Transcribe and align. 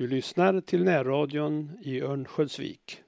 Du 0.00 0.06
lyssnar 0.06 0.60
till 0.60 0.84
närradion 0.84 1.70
i 1.80 2.00
Örnsköldsvik. 2.00 3.02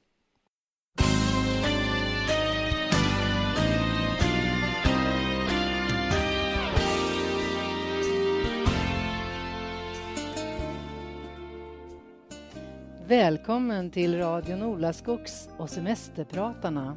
Välkommen 13.07 13.91
till 13.91 14.19
radion 14.19 14.63
Olaskogs 14.63 15.49
och 15.59 15.71
Semesterpratarna. 15.71 16.97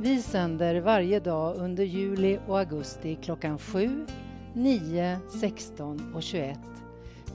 Vi 0.00 0.22
sänder 0.22 0.80
varje 0.80 1.20
dag 1.20 1.56
under 1.56 1.84
juli 1.84 2.38
och 2.46 2.58
augusti 2.58 3.18
klockan 3.22 3.58
7, 3.58 4.06
9, 4.54 5.18
16 5.40 6.14
och 6.14 6.22
21 6.22 6.58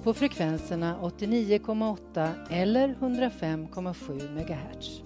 på 0.04 0.14
frekvenserna 0.14 0.95
89,8 1.02 2.34
eller 2.50 2.95
105,7 2.99 4.31
MHz. 4.31 5.02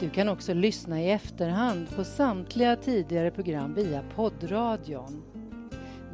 Du 0.00 0.10
kan 0.10 0.28
också 0.28 0.54
lyssna 0.54 1.02
i 1.02 1.10
efterhand 1.10 1.96
på 1.96 2.04
samtliga 2.04 2.76
tidigare 2.76 3.30
program 3.30 3.74
via 3.74 4.02
poddradion. 4.14 5.22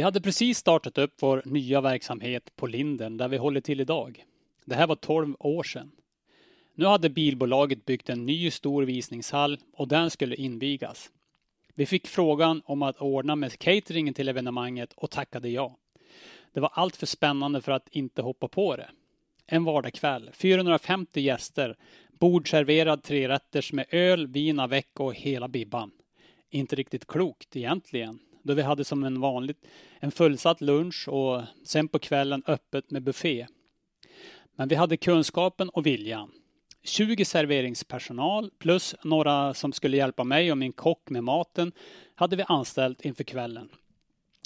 Vi 0.00 0.04
hade 0.04 0.20
precis 0.20 0.58
startat 0.58 0.98
upp 0.98 1.14
vår 1.20 1.42
nya 1.44 1.80
verksamhet 1.80 2.56
på 2.56 2.66
Linden 2.66 3.16
där 3.16 3.28
vi 3.28 3.36
håller 3.36 3.60
till 3.60 3.80
idag. 3.80 4.24
Det 4.64 4.74
här 4.74 4.86
var 4.86 4.94
12 4.94 5.36
år 5.38 5.62
sedan. 5.62 5.92
Nu 6.74 6.84
hade 6.84 7.10
bilbolaget 7.10 7.84
byggt 7.84 8.08
en 8.08 8.26
ny 8.26 8.50
stor 8.50 8.82
visningshall 8.82 9.58
och 9.72 9.88
den 9.88 10.10
skulle 10.10 10.36
invigas. 10.36 11.10
Vi 11.74 11.86
fick 11.86 12.06
frågan 12.06 12.62
om 12.64 12.82
att 12.82 12.96
ordna 12.96 13.36
med 13.36 13.58
cateringen 13.58 14.14
till 14.14 14.28
evenemanget 14.28 14.92
och 14.92 15.10
tackade 15.10 15.48
ja. 15.48 15.76
Det 16.52 16.60
var 16.60 16.70
allt 16.72 16.96
för 16.96 17.06
spännande 17.06 17.60
för 17.60 17.72
att 17.72 17.88
inte 17.90 18.22
hoppa 18.22 18.48
på 18.48 18.76
det. 18.76 18.88
En 19.46 19.64
vardagskväll, 19.64 20.30
450 20.32 21.20
gäster, 21.20 21.76
bordserverad 22.18 23.02
trerätters 23.02 23.72
med 23.72 23.86
öl, 23.90 24.26
vin 24.26 24.60
avec 24.60 24.88
och 24.94 25.14
hela 25.14 25.48
bibban. 25.48 25.90
Inte 26.50 26.76
riktigt 26.76 27.06
klokt 27.06 27.56
egentligen, 27.56 28.18
då 28.42 28.54
vi 28.54 28.62
hade 28.62 28.84
som 28.84 29.04
en 29.04 29.20
vanlig, 29.20 29.56
en 30.00 30.10
fullsatt 30.10 30.60
lunch 30.60 31.08
och 31.08 31.42
sen 31.64 31.88
på 31.88 31.98
kvällen 31.98 32.42
öppet 32.46 32.90
med 32.90 33.02
buffé. 33.02 33.46
Men 34.56 34.68
vi 34.68 34.74
hade 34.74 34.96
kunskapen 34.96 35.68
och 35.68 35.86
viljan. 35.86 36.30
20 36.82 37.24
serveringspersonal 37.24 38.50
plus 38.58 38.94
några 39.02 39.54
som 39.54 39.72
skulle 39.72 39.96
hjälpa 39.96 40.24
mig 40.24 40.52
och 40.52 40.58
min 40.58 40.72
kock 40.72 41.10
med 41.10 41.24
maten 41.24 41.72
hade 42.14 42.36
vi 42.36 42.44
anställt 42.48 43.04
inför 43.04 43.24
kvällen. 43.24 43.68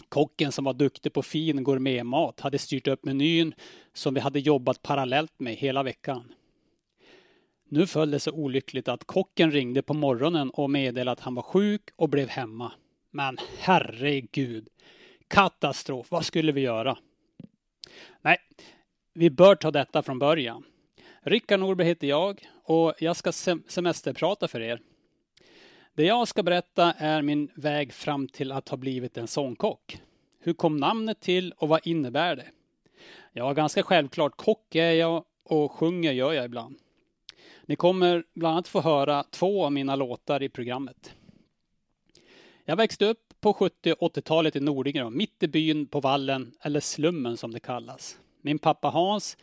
Kocken 0.09 0.53
som 0.53 0.65
var 0.65 0.75
duktig 0.75 1.12
på 1.12 1.22
fin 1.22 1.65
gourmetmat 1.65 2.41
hade 2.41 2.59
styrt 2.59 2.88
upp 2.88 3.04
menyn 3.04 3.54
som 3.93 4.15
vi 4.15 4.21
hade 4.21 4.41
jobbat 4.41 4.83
parallellt 4.83 5.41
med 5.41 5.54
hela 5.54 5.83
veckan. 5.83 6.33
Nu 7.69 7.87
föll 7.87 8.10
det 8.10 8.21
så 8.21 8.33
olyckligt 8.33 8.88
att 8.88 9.04
kocken 9.04 9.50
ringde 9.50 9.83
på 9.83 9.94
morgonen 9.94 10.50
och 10.50 10.71
meddelade 10.71 11.10
att 11.12 11.21
han 11.21 11.34
var 11.34 11.43
sjuk 11.43 11.83
och 11.97 12.09
blev 12.09 12.28
hemma. 12.28 12.72
Men 13.16 13.38
herregud. 13.58 14.69
Katastrof. 15.28 16.10
Vad 16.10 16.25
skulle 16.25 16.52
vi 16.52 16.60
göra? 16.60 16.98
Nej, 18.22 18.38
vi 19.12 19.30
bör 19.30 19.54
ta 19.54 19.70
detta 19.70 20.02
från 20.02 20.19
början. 20.19 20.64
Rickard 21.22 21.60
Norberg 21.60 21.86
heter 21.86 22.06
jag 22.06 22.48
och 22.64 22.94
jag 22.98 23.16
ska 23.16 23.32
semesterprata 23.32 24.48
för 24.48 24.60
er. 24.60 24.80
Det 25.94 26.04
jag 26.04 26.28
ska 26.28 26.42
berätta 26.42 26.92
är 26.92 27.22
min 27.22 27.50
väg 27.54 27.92
fram 27.92 28.28
till 28.28 28.53
att 28.53 28.69
ha 28.69 28.76
blivit 28.76 29.16
en 29.16 29.28
sångkock. 29.28 29.98
Hur 30.41 30.53
kom 30.53 30.76
namnet 30.76 31.20
till 31.20 31.53
och 31.53 31.69
vad 31.69 31.86
innebär 31.86 32.36
det? 32.36 32.47
Ja, 33.32 33.53
ganska 33.53 33.82
självklart. 33.82 34.36
Kock 34.36 34.74
är 34.74 34.92
jag 34.92 35.24
och 35.44 35.72
sjunger 35.72 36.12
gör 36.12 36.32
jag 36.32 36.44
ibland. 36.44 36.78
Ni 37.66 37.76
kommer 37.76 38.24
bland 38.34 38.53
annat 38.53 38.69
få 38.69 38.80
höra 38.80 39.22
två 39.22 39.64
av 39.64 39.72
mina 39.72 39.97
låtar 39.97 40.42
i 40.42 40.48
programmet. 40.48 41.14
Jag 42.66 42.76
växte 42.76 43.06
upp 43.06 43.34
på 43.41 43.52
70 43.52 43.92
och 43.92 44.16
80-talet 44.16 44.56
i 44.56 44.60
Nordingrå, 44.60 45.10
mitt 45.10 45.42
i 45.42 45.48
byn 45.48 45.86
på 45.86 46.00
vallen, 46.00 46.54
eller 46.60 46.80
slummen 46.80 47.36
som 47.36 47.52
det 47.52 47.60
kallas. 47.60 48.19
Min 48.42 48.58
pappa 48.58 48.88
Hans, 48.88 49.36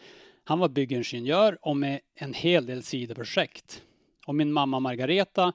han 0.43 0.59
var 0.59 0.69
byggingenjör 0.69 1.57
och 1.61 1.77
med 1.77 1.99
en 2.15 2.33
hel 2.33 2.65
del 2.65 2.83
sidoprojekt. 2.83 3.83
Och 4.27 4.35
min 4.35 4.53
mamma 4.53 4.79
Margareta, 4.79 5.53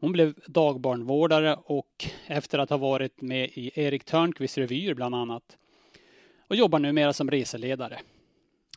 hon 0.00 0.12
blev 0.12 0.34
dagbarnvårdare 0.46 1.56
och 1.64 2.06
efter 2.26 2.58
att 2.58 2.70
ha 2.70 2.76
varit 2.76 3.20
med 3.20 3.50
i 3.54 3.70
Erik 3.74 4.04
Törnqvists 4.04 4.58
revyer 4.58 4.94
bland 4.94 5.14
annat 5.14 5.58
och 6.48 6.56
jobbar 6.56 6.78
numera 6.78 7.12
som 7.12 7.30
reseledare. 7.30 8.00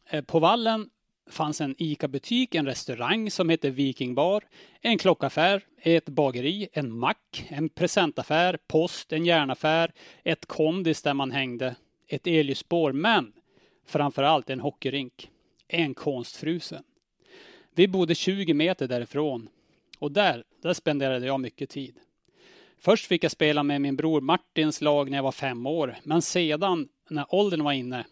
Eh, 0.09 0.23
på 0.23 0.39
vallen 0.39 0.89
fanns 1.29 1.61
en 1.61 1.75
ICA-butik, 1.77 2.55
en 2.55 2.65
restaurang 2.65 3.31
som 3.31 3.49
hette 3.49 3.69
Viking 3.69 4.15
Bar, 4.15 4.43
en 4.81 4.97
klockaffär, 4.97 5.65
ett 5.81 6.09
bageri, 6.09 6.67
en 6.73 6.99
mack, 6.99 7.45
en 7.49 7.69
presentaffär, 7.69 8.57
post, 8.67 9.13
en 9.13 9.25
järnaffär, 9.25 9.91
ett 10.23 10.45
kondis 10.45 11.01
där 11.01 11.13
man 11.13 11.31
hängde, 11.31 11.75
ett 12.07 12.27
elljusspår, 12.27 12.91
men 12.91 13.33
framför 13.85 14.23
allt 14.23 14.49
en 14.49 14.59
hockeyrink. 14.59 15.29
En 15.67 15.93
konstfrusen. 15.93 16.83
Vi 17.75 17.87
bodde 17.87 18.15
20 18.15 18.53
meter 18.53 18.87
därifrån 18.87 19.49
och 19.99 20.11
där, 20.11 20.43
där 20.61 20.73
spenderade 20.73 21.25
jag 21.25 21.39
mycket 21.39 21.69
tid. 21.69 21.95
Först 22.77 23.05
fick 23.05 23.23
jag 23.23 23.31
spela 23.31 23.63
med 23.63 23.81
min 23.81 23.95
bror 23.95 24.21
Martins 24.21 24.81
lag 24.81 25.09
när 25.09 25.17
jag 25.17 25.23
var 25.23 25.31
fem 25.31 25.65
år, 25.65 25.95
men 26.03 26.21
sedan 26.21 26.87
när 27.09 27.35
åldern 27.35 27.63
var 27.63 27.71
inne 27.71 28.05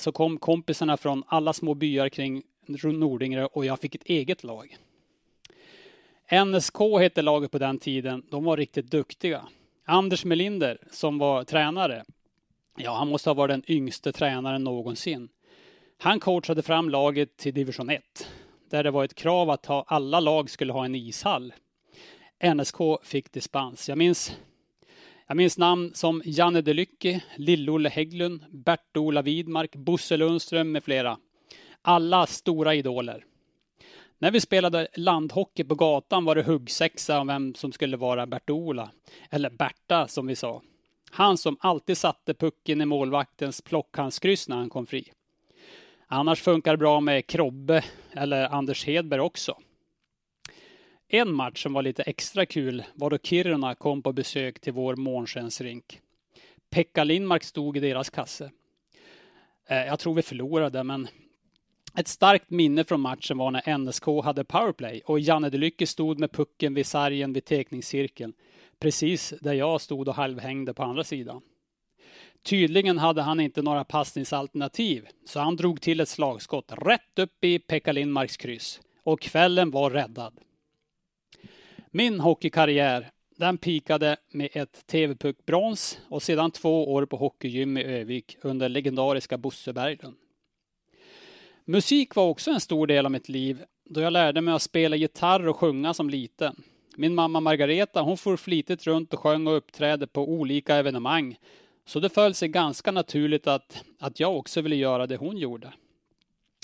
så 0.00 0.12
kom 0.12 0.38
kompisarna 0.38 0.96
från 0.96 1.24
alla 1.26 1.52
små 1.52 1.74
byar 1.74 2.08
kring 2.08 2.42
Nordingrö 2.82 3.44
och 3.44 3.64
jag 3.64 3.80
fick 3.80 3.94
ett 3.94 4.04
eget 4.04 4.44
lag. 4.44 4.76
NSK 6.46 6.78
hette 7.00 7.22
laget 7.22 7.50
på 7.50 7.58
den 7.58 7.78
tiden. 7.78 8.26
De 8.30 8.44
var 8.44 8.56
riktigt 8.56 8.90
duktiga. 8.90 9.42
Anders 9.84 10.24
Melinder, 10.24 10.78
som 10.90 11.18
var 11.18 11.44
tränare, 11.44 12.04
ja, 12.76 12.96
han 12.96 13.08
måste 13.08 13.30
ha 13.30 13.34
varit 13.34 13.52
den 13.52 13.70
yngste 13.70 14.12
tränaren 14.12 14.64
någonsin. 14.64 15.28
Han 15.98 16.20
coachade 16.20 16.62
fram 16.62 16.90
laget 16.90 17.36
till 17.36 17.54
division 17.54 17.90
1, 17.90 18.30
där 18.70 18.84
det 18.84 18.90
var 18.90 19.04
ett 19.04 19.14
krav 19.14 19.50
att 19.50 19.66
ha, 19.66 19.84
alla 19.88 20.20
lag 20.20 20.50
skulle 20.50 20.72
ha 20.72 20.84
en 20.84 20.94
ishall. 20.94 21.52
NSK 22.54 22.76
fick 23.02 23.32
dispens. 23.32 23.88
Jag 23.88 23.98
minns 23.98 24.36
jag 25.30 25.36
minns 25.36 25.58
namn 25.58 25.90
som 25.94 26.22
Janne 26.24 26.60
Delycki, 26.60 27.20
Lill-Olle 27.36 27.88
Hägglund, 27.88 28.44
Bert-Ola 28.50 29.22
Widmark, 29.22 29.76
Bosse 29.76 30.16
Lundström 30.16 30.72
med 30.72 30.84
flera. 30.84 31.18
Alla 31.82 32.26
stora 32.26 32.74
idoler. 32.74 33.24
När 34.18 34.30
vi 34.30 34.40
spelade 34.40 34.88
landhockey 34.94 35.64
på 35.64 35.74
gatan 35.74 36.24
var 36.24 36.34
det 36.34 36.42
huggsexa 36.42 37.20
om 37.20 37.26
vem 37.26 37.54
som 37.54 37.72
skulle 37.72 37.96
vara 37.96 38.26
Bert-Ola. 38.26 38.90
Eller 39.30 39.50
Berta 39.50 40.08
som 40.08 40.26
vi 40.26 40.36
sa. 40.36 40.62
Han 41.10 41.38
som 41.38 41.56
alltid 41.60 41.98
satte 41.98 42.34
pucken 42.34 42.80
i 42.80 42.84
målvaktens 42.84 43.62
plockhandskryss 43.62 44.48
när 44.48 44.56
han 44.56 44.70
kom 44.70 44.86
fri. 44.86 45.12
Annars 46.06 46.40
funkar 46.40 46.72
det 46.72 46.78
bra 46.78 47.00
med 47.00 47.26
Krobbe 47.26 47.84
eller 48.12 48.54
Anders 48.54 48.84
Hedberg 48.84 49.20
också. 49.20 49.56
En 51.12 51.34
match 51.34 51.62
som 51.62 51.72
var 51.72 51.82
lite 51.82 52.02
extra 52.02 52.46
kul 52.46 52.84
var 52.94 53.10
då 53.10 53.18
Kiruna 53.18 53.74
kom 53.74 54.02
på 54.02 54.12
besök 54.12 54.60
till 54.60 54.72
vår 54.72 54.96
månskensrink. 54.96 56.00
Pekka 56.70 57.04
Lindmark 57.04 57.44
stod 57.44 57.76
i 57.76 57.80
deras 57.80 58.10
kasse. 58.10 58.50
Eh, 59.66 59.76
jag 59.76 59.98
tror 59.98 60.14
vi 60.14 60.22
förlorade, 60.22 60.84
men 60.84 61.08
ett 61.96 62.08
starkt 62.08 62.50
minne 62.50 62.84
från 62.84 63.00
matchen 63.00 63.38
var 63.38 63.50
när 63.50 63.78
NSK 63.78 64.24
hade 64.24 64.44
powerplay 64.44 65.02
och 65.06 65.20
Janne 65.20 65.50
Delycke 65.50 65.86
stod 65.86 66.18
med 66.18 66.32
pucken 66.32 66.74
vid 66.74 66.86
sargen 66.86 67.32
vid 67.32 67.44
tekningscirkeln. 67.44 68.32
Precis 68.78 69.34
där 69.40 69.52
jag 69.52 69.80
stod 69.80 70.08
och 70.08 70.14
halvhängde 70.14 70.74
på 70.74 70.82
andra 70.82 71.04
sidan. 71.04 71.42
Tydligen 72.42 72.98
hade 72.98 73.22
han 73.22 73.40
inte 73.40 73.62
några 73.62 73.84
passningsalternativ, 73.84 75.08
så 75.24 75.40
han 75.40 75.56
drog 75.56 75.80
till 75.80 76.00
ett 76.00 76.08
slagskott 76.08 76.72
rätt 76.72 77.18
upp 77.18 77.44
i 77.44 77.58
Pekka 77.58 77.92
Lindmarks 77.92 78.36
kryss. 78.36 78.80
Och 79.02 79.20
kvällen 79.20 79.70
var 79.70 79.90
räddad. 79.90 80.40
Min 81.92 82.20
hockeykarriär, 82.20 83.10
den 83.36 83.58
pikade 83.58 84.16
med 84.32 84.48
ett 84.52 84.86
TV-puckbrons 84.86 85.98
och 86.08 86.22
sedan 86.22 86.50
två 86.50 86.92
år 86.92 87.06
på 87.06 87.16
hockeygym 87.16 87.76
i 87.76 87.84
Övik 87.84 88.36
under 88.42 88.68
legendariska 88.68 89.38
Bosse 89.38 89.72
Berglund. 89.72 90.16
Musik 91.64 92.14
var 92.14 92.28
också 92.28 92.50
en 92.50 92.60
stor 92.60 92.86
del 92.86 93.06
av 93.06 93.12
mitt 93.12 93.28
liv 93.28 93.64
då 93.84 94.00
jag 94.00 94.12
lärde 94.12 94.40
mig 94.40 94.54
att 94.54 94.62
spela 94.62 94.96
gitarr 94.96 95.48
och 95.48 95.56
sjunga 95.56 95.94
som 95.94 96.10
liten. 96.10 96.62
Min 96.96 97.14
mamma 97.14 97.40
Margareta 97.40 98.02
hon 98.02 98.16
for 98.16 98.36
flitigt 98.36 98.86
runt 98.86 99.14
och 99.14 99.20
sjöng 99.20 99.46
och 99.46 99.56
uppträdde 99.56 100.06
på 100.06 100.28
olika 100.28 100.76
evenemang. 100.76 101.36
Så 101.86 102.00
det 102.00 102.08
föll 102.08 102.34
sig 102.34 102.48
ganska 102.48 102.90
naturligt 102.90 103.46
att, 103.46 103.84
att 103.98 104.20
jag 104.20 104.36
också 104.36 104.60
ville 104.60 104.76
göra 104.76 105.06
det 105.06 105.16
hon 105.16 105.36
gjorde. 105.36 105.72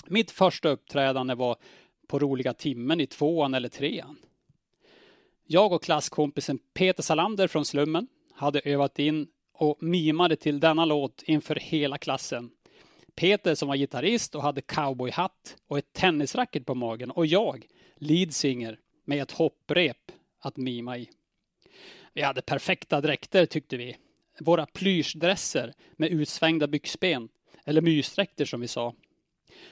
Mitt 0.05 0.31
första 0.31 0.69
uppträdande 0.69 1.35
var 1.35 1.55
på 2.07 2.19
roliga 2.19 2.53
timmen 2.53 3.01
i 3.01 3.07
tvåan 3.07 3.53
eller 3.53 3.69
trean. 3.69 4.17
Jag 5.49 5.73
och 5.73 5.83
klasskompisen 5.83 6.59
Peter 6.73 7.03
Salander 7.03 7.47
från 7.47 7.65
Slummen 7.65 8.07
hade 8.33 8.59
övat 8.59 8.99
in 8.99 9.27
och 9.53 9.83
mimade 9.83 10.35
till 10.35 10.59
denna 10.59 10.85
låt 10.85 11.23
inför 11.23 11.55
hela 11.55 11.97
klassen. 11.97 12.49
Peter 13.15 13.55
som 13.55 13.67
var 13.67 13.75
gitarrist 13.75 14.35
och 14.35 14.41
hade 14.41 14.61
cowboyhatt 14.61 15.57
och 15.67 15.77
ett 15.77 15.93
tennisracket 15.93 16.65
på 16.65 16.75
magen 16.75 17.11
och 17.11 17.25
jag, 17.25 17.65
leadsinger, 17.95 18.79
med 19.05 19.21
ett 19.21 19.31
hopprep 19.31 20.11
att 20.39 20.57
mima 20.57 20.97
i. 20.97 21.09
Vi 22.13 22.21
hade 22.21 22.41
perfekta 22.41 23.01
dräkter 23.01 23.45
tyckte 23.45 23.77
vi. 23.77 23.97
Våra 24.39 24.65
plyschdresser 24.65 25.73
med 25.95 26.09
utsvängda 26.09 26.67
byxben, 26.67 27.29
eller 27.65 27.81
mysdräkter 27.81 28.45
som 28.45 28.61
vi 28.61 28.67
sa. 28.67 28.93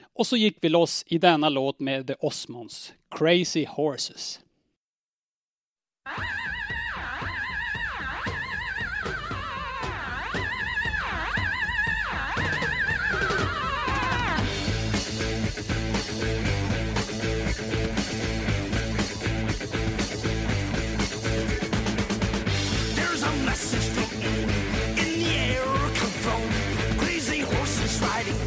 Och 0.00 0.26
så 0.26 0.36
gick 0.36 0.58
vi 0.60 0.68
loss 0.68 1.04
i 1.06 1.18
denna 1.18 1.48
låt 1.48 1.80
med 1.80 2.06
The 2.06 2.14
Osmonds, 2.14 2.94
Crazy 3.10 3.66
Horses. 3.68 4.40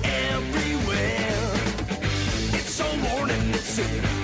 Everywhere. 0.04 1.52
It's 2.54 2.74
so 2.74 2.86
warning, 2.86 3.50
it's 3.54 3.80
in 3.80 4.19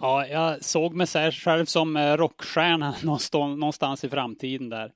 Ja, 0.00 0.26
jag 0.26 0.64
såg 0.64 0.94
mig 0.94 1.06
själv 1.32 1.64
som 1.64 1.96
eh, 1.96 2.16
rockstjärna 2.16 2.94
någonstans, 3.56 4.04
i 4.04 4.08
framtiden 4.08 4.68
där. 4.68 4.92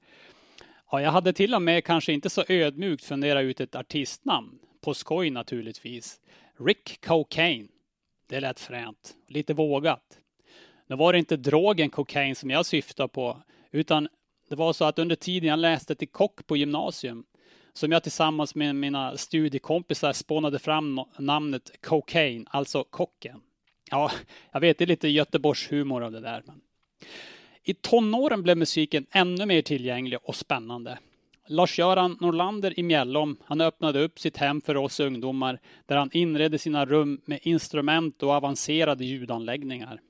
Ja, 0.90 1.00
jag 1.02 1.10
hade 1.10 1.32
till 1.32 1.54
och 1.54 1.62
med 1.62 1.84
kanske 1.84 2.12
inte 2.12 2.30
så 2.30 2.44
ödmjukt 2.48 3.04
funderat 3.04 3.42
ut 3.42 3.60
ett 3.60 3.74
artistnamn. 3.74 4.58
På 4.80 4.94
skoj 4.94 5.30
naturligtvis. 5.30 6.20
Rick 6.58 7.04
Cocaine. 7.06 7.68
Det 8.28 8.40
lät 8.40 8.60
fränt. 8.60 9.14
Lite 9.28 9.54
vågat. 9.54 10.18
Nu 10.86 10.96
var 10.96 11.12
det 11.12 11.18
inte 11.18 11.36
drogen 11.36 11.90
kokain 11.90 12.36
som 12.36 12.50
jag 12.50 12.66
syftade 12.66 13.08
på, 13.08 13.42
utan 13.70 14.08
det 14.48 14.56
var 14.56 14.72
så 14.72 14.84
att 14.84 14.98
under 14.98 15.16
tiden 15.16 15.48
jag 15.48 15.58
läste 15.58 15.94
till 15.94 16.08
kock 16.08 16.46
på 16.46 16.56
gymnasium, 16.56 17.24
som 17.72 17.92
jag 17.92 18.02
tillsammans 18.02 18.54
med 18.54 18.76
mina 18.76 19.16
studiekompisar 19.16 20.12
spånade 20.12 20.58
fram 20.58 21.00
namnet 21.18 21.70
Cocaine, 21.82 22.46
alltså 22.50 22.84
kocken. 22.84 23.40
Ja, 23.92 24.10
jag 24.52 24.60
vet, 24.60 24.78
det 24.78 24.84
är 24.84 24.86
lite 24.86 25.08
Göteborgs 25.08 25.72
humor 25.72 26.02
av 26.02 26.12
det 26.12 26.20
där. 26.20 26.42
Men. 26.46 26.60
I 27.62 27.74
tonåren 27.74 28.42
blev 28.42 28.56
musiken 28.56 29.06
ännu 29.10 29.46
mer 29.46 29.62
tillgänglig 29.62 30.18
och 30.22 30.36
spännande. 30.36 30.98
Lars-Göran 31.46 32.18
Norlander 32.20 32.78
i 32.78 32.82
Mjällom, 32.82 33.36
han 33.44 33.60
öppnade 33.60 34.02
upp 34.02 34.20
sitt 34.20 34.36
hem 34.36 34.60
för 34.60 34.76
oss 34.76 35.00
ungdomar 35.00 35.58
där 35.86 35.96
han 35.96 36.10
inredde 36.12 36.58
sina 36.58 36.84
rum 36.84 37.20
med 37.24 37.38
instrument 37.42 38.22
och 38.22 38.30
avancerade 38.30 39.04
ljudanläggningar. 39.04 40.00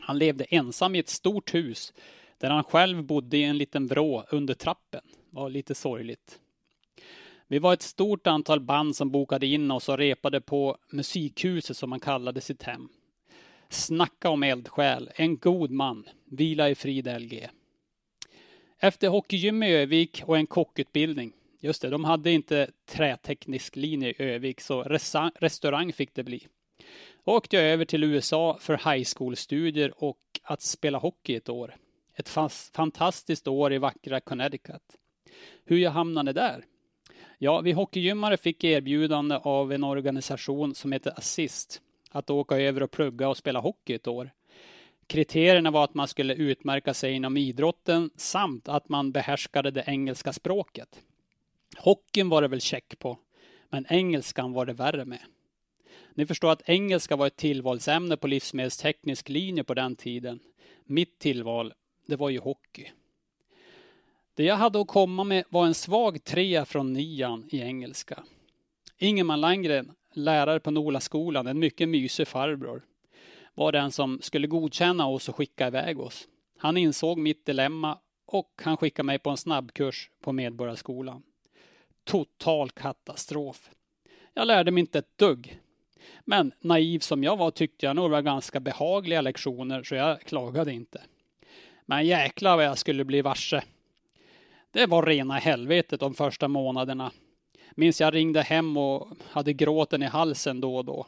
Han 0.00 0.18
levde 0.18 0.44
ensam 0.44 0.94
i 0.94 0.98
ett 0.98 1.08
stort 1.08 1.54
hus 1.54 1.92
där 2.38 2.50
han 2.50 2.64
själv 2.64 3.04
bodde 3.04 3.36
i 3.36 3.44
en 3.44 3.58
liten 3.58 3.86
vrå 3.86 4.24
under 4.30 4.54
trappen. 4.54 5.02
Det 5.30 5.36
var 5.36 5.50
lite 5.50 5.74
sorgligt. 5.74 6.38
Vi 7.48 7.58
var 7.58 7.72
ett 7.72 7.82
stort 7.82 8.26
antal 8.26 8.60
band 8.60 8.96
som 8.96 9.10
bokade 9.10 9.46
in 9.46 9.70
oss 9.70 9.88
och 9.88 9.98
repade 9.98 10.40
på 10.40 10.76
musikhuset 10.90 11.76
som 11.76 11.90
man 11.90 12.00
kallade 12.00 12.40
sitt 12.40 12.62
hem. 12.62 12.88
Snacka 13.74 14.30
om 14.30 14.42
eldsjäl, 14.42 15.10
en 15.14 15.36
god 15.38 15.70
man, 15.70 16.08
vila 16.24 16.70
i 16.70 16.74
frid 16.74 17.20
LG. 17.20 17.48
Efter 18.78 19.08
hockeygym 19.08 19.62
i 19.62 19.74
Övik 19.74 20.22
och 20.26 20.36
en 20.36 20.46
kockutbildning, 20.46 21.32
just 21.60 21.82
det, 21.82 21.88
de 21.88 22.04
hade 22.04 22.30
inte 22.30 22.70
träteknisk 22.86 23.76
linje 23.76 24.08
i 24.08 24.14
Övik 24.18 24.60
så 24.60 24.82
restaurang 25.40 25.92
fick 25.92 26.14
det 26.14 26.24
bli. 26.24 26.46
Då 27.24 27.32
åkte 27.32 27.56
jag 27.56 27.64
över 27.64 27.84
till 27.84 28.04
USA 28.04 28.58
för 28.60 28.92
high 28.92 29.08
school-studier 29.16 30.04
och 30.04 30.20
att 30.42 30.62
spela 30.62 30.98
hockey 30.98 31.34
ett 31.34 31.48
år. 31.48 31.76
Ett 32.16 32.28
fantastiskt 32.72 33.48
år 33.48 33.72
i 33.72 33.78
vackra 33.78 34.20
Connecticut. 34.20 34.96
Hur 35.64 35.78
jag 35.78 35.90
hamnade 35.90 36.32
där? 36.32 36.64
Ja, 37.38 37.60
vi 37.60 37.72
hockeygymmare 37.72 38.36
fick 38.36 38.64
erbjudande 38.64 39.36
av 39.42 39.72
en 39.72 39.84
organisation 39.84 40.74
som 40.74 40.92
heter 40.92 41.12
Assist 41.16 41.80
att 42.14 42.30
åka 42.30 42.58
över 42.58 42.82
och 42.82 42.90
plugga 42.90 43.28
och 43.28 43.36
spela 43.36 43.60
hockey 43.60 43.94
ett 43.94 44.06
år. 44.06 44.30
Kriterierna 45.06 45.70
var 45.70 45.84
att 45.84 45.94
man 45.94 46.08
skulle 46.08 46.34
utmärka 46.34 46.94
sig 46.94 47.12
inom 47.12 47.36
idrotten 47.36 48.10
samt 48.16 48.68
att 48.68 48.88
man 48.88 49.12
behärskade 49.12 49.70
det 49.70 49.84
engelska 49.86 50.32
språket. 50.32 51.00
Hockeyn 51.76 52.28
var 52.28 52.42
det 52.42 52.48
väl 52.48 52.60
check 52.60 52.98
på, 52.98 53.18
men 53.70 53.86
engelskan 53.88 54.52
var 54.52 54.66
det 54.66 54.72
värre 54.72 55.04
med. 55.04 55.22
Ni 56.14 56.26
förstår 56.26 56.50
att 56.50 56.68
engelska 56.68 57.16
var 57.16 57.26
ett 57.26 57.36
tillvalsämne 57.36 58.16
på 58.16 58.26
livsmedelsteknisk 58.26 59.28
linje 59.28 59.64
på 59.64 59.74
den 59.74 59.96
tiden. 59.96 60.40
Mitt 60.84 61.18
tillval, 61.18 61.72
det 62.06 62.16
var 62.16 62.30
ju 62.30 62.38
hockey. 62.38 62.90
Det 64.34 64.44
jag 64.44 64.56
hade 64.56 64.80
att 64.80 64.88
komma 64.88 65.24
med 65.24 65.44
var 65.48 65.66
en 65.66 65.74
svag 65.74 66.24
trea 66.24 66.64
från 66.64 66.92
nian 66.92 67.48
i 67.50 67.60
engelska. 67.60 68.24
Ingemar 68.98 69.36
Landgren, 69.36 69.92
lärare 70.16 70.60
på 70.60 70.70
Nolaskolan, 70.70 71.46
en 71.46 71.58
mycket 71.58 71.88
mysig 71.88 72.28
farbror, 72.28 72.82
var 73.54 73.72
den 73.72 73.92
som 73.92 74.18
skulle 74.22 74.46
godkänna 74.46 75.06
oss 75.06 75.28
och 75.28 75.36
skicka 75.36 75.66
iväg 75.66 76.00
oss. 76.00 76.28
Han 76.58 76.76
insåg 76.76 77.18
mitt 77.18 77.46
dilemma 77.46 77.98
och 78.26 78.62
han 78.64 78.76
skickade 78.76 79.06
mig 79.06 79.18
på 79.18 79.30
en 79.30 79.36
snabbkurs 79.36 80.10
på 80.20 80.32
Medborgarskolan. 80.32 81.22
Total 82.04 82.70
katastrof. 82.70 83.70
Jag 84.34 84.46
lärde 84.46 84.70
mig 84.70 84.80
inte 84.80 84.98
ett 84.98 85.18
dugg. 85.18 85.60
Men 86.24 86.52
naiv 86.60 86.98
som 86.98 87.24
jag 87.24 87.36
var 87.36 87.50
tyckte 87.50 87.86
jag 87.86 87.96
nog 87.96 88.04
det 88.04 88.12
var 88.12 88.22
ganska 88.22 88.60
behagliga 88.60 89.20
lektioner 89.20 89.82
så 89.82 89.94
jag 89.94 90.20
klagade 90.20 90.72
inte. 90.72 91.02
Men 91.86 92.06
jäklar 92.06 92.56
vad 92.56 92.64
jag 92.64 92.78
skulle 92.78 93.04
bli 93.04 93.22
varse. 93.22 93.62
Det 94.70 94.86
var 94.86 95.02
rena 95.02 95.34
helvetet 95.34 96.00
de 96.00 96.14
första 96.14 96.48
månaderna. 96.48 97.12
Minns 97.74 98.00
jag 98.00 98.14
ringde 98.14 98.42
hem 98.42 98.76
och 98.76 99.08
hade 99.30 99.52
gråten 99.52 100.02
i 100.02 100.06
halsen 100.06 100.60
då 100.60 100.76
och 100.76 100.84
då. 100.84 101.06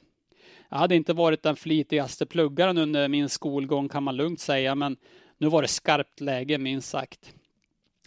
Jag 0.69 0.79
hade 0.79 0.97
inte 0.97 1.13
varit 1.13 1.43
den 1.43 1.57
flitigaste 1.57 2.27
pluggaren 2.27 2.79
under 2.79 3.09
min 3.09 3.29
skolgång 3.29 3.89
kan 3.89 4.03
man 4.03 4.17
lugnt 4.17 4.41
säga, 4.41 4.75
men 4.75 4.97
nu 5.39 5.49
var 5.49 5.63
det 5.63 5.69
skarpt 5.69 6.21
läge 6.21 6.59
minst 6.59 6.89
sagt. 6.89 7.35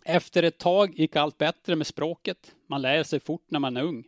Efter 0.06 0.44
ett 0.44 0.58
tag 0.58 1.00
gick 1.00 1.16
allt 1.16 1.38
bättre 1.38 1.76
med 1.76 1.88
språket. 1.88 2.56
Man 2.68 2.82
lär 2.82 3.04
sig 3.04 3.20
fort 3.20 3.46
när 3.48 3.60
man 3.60 3.78
är 3.78 3.84
ung. 3.84 4.04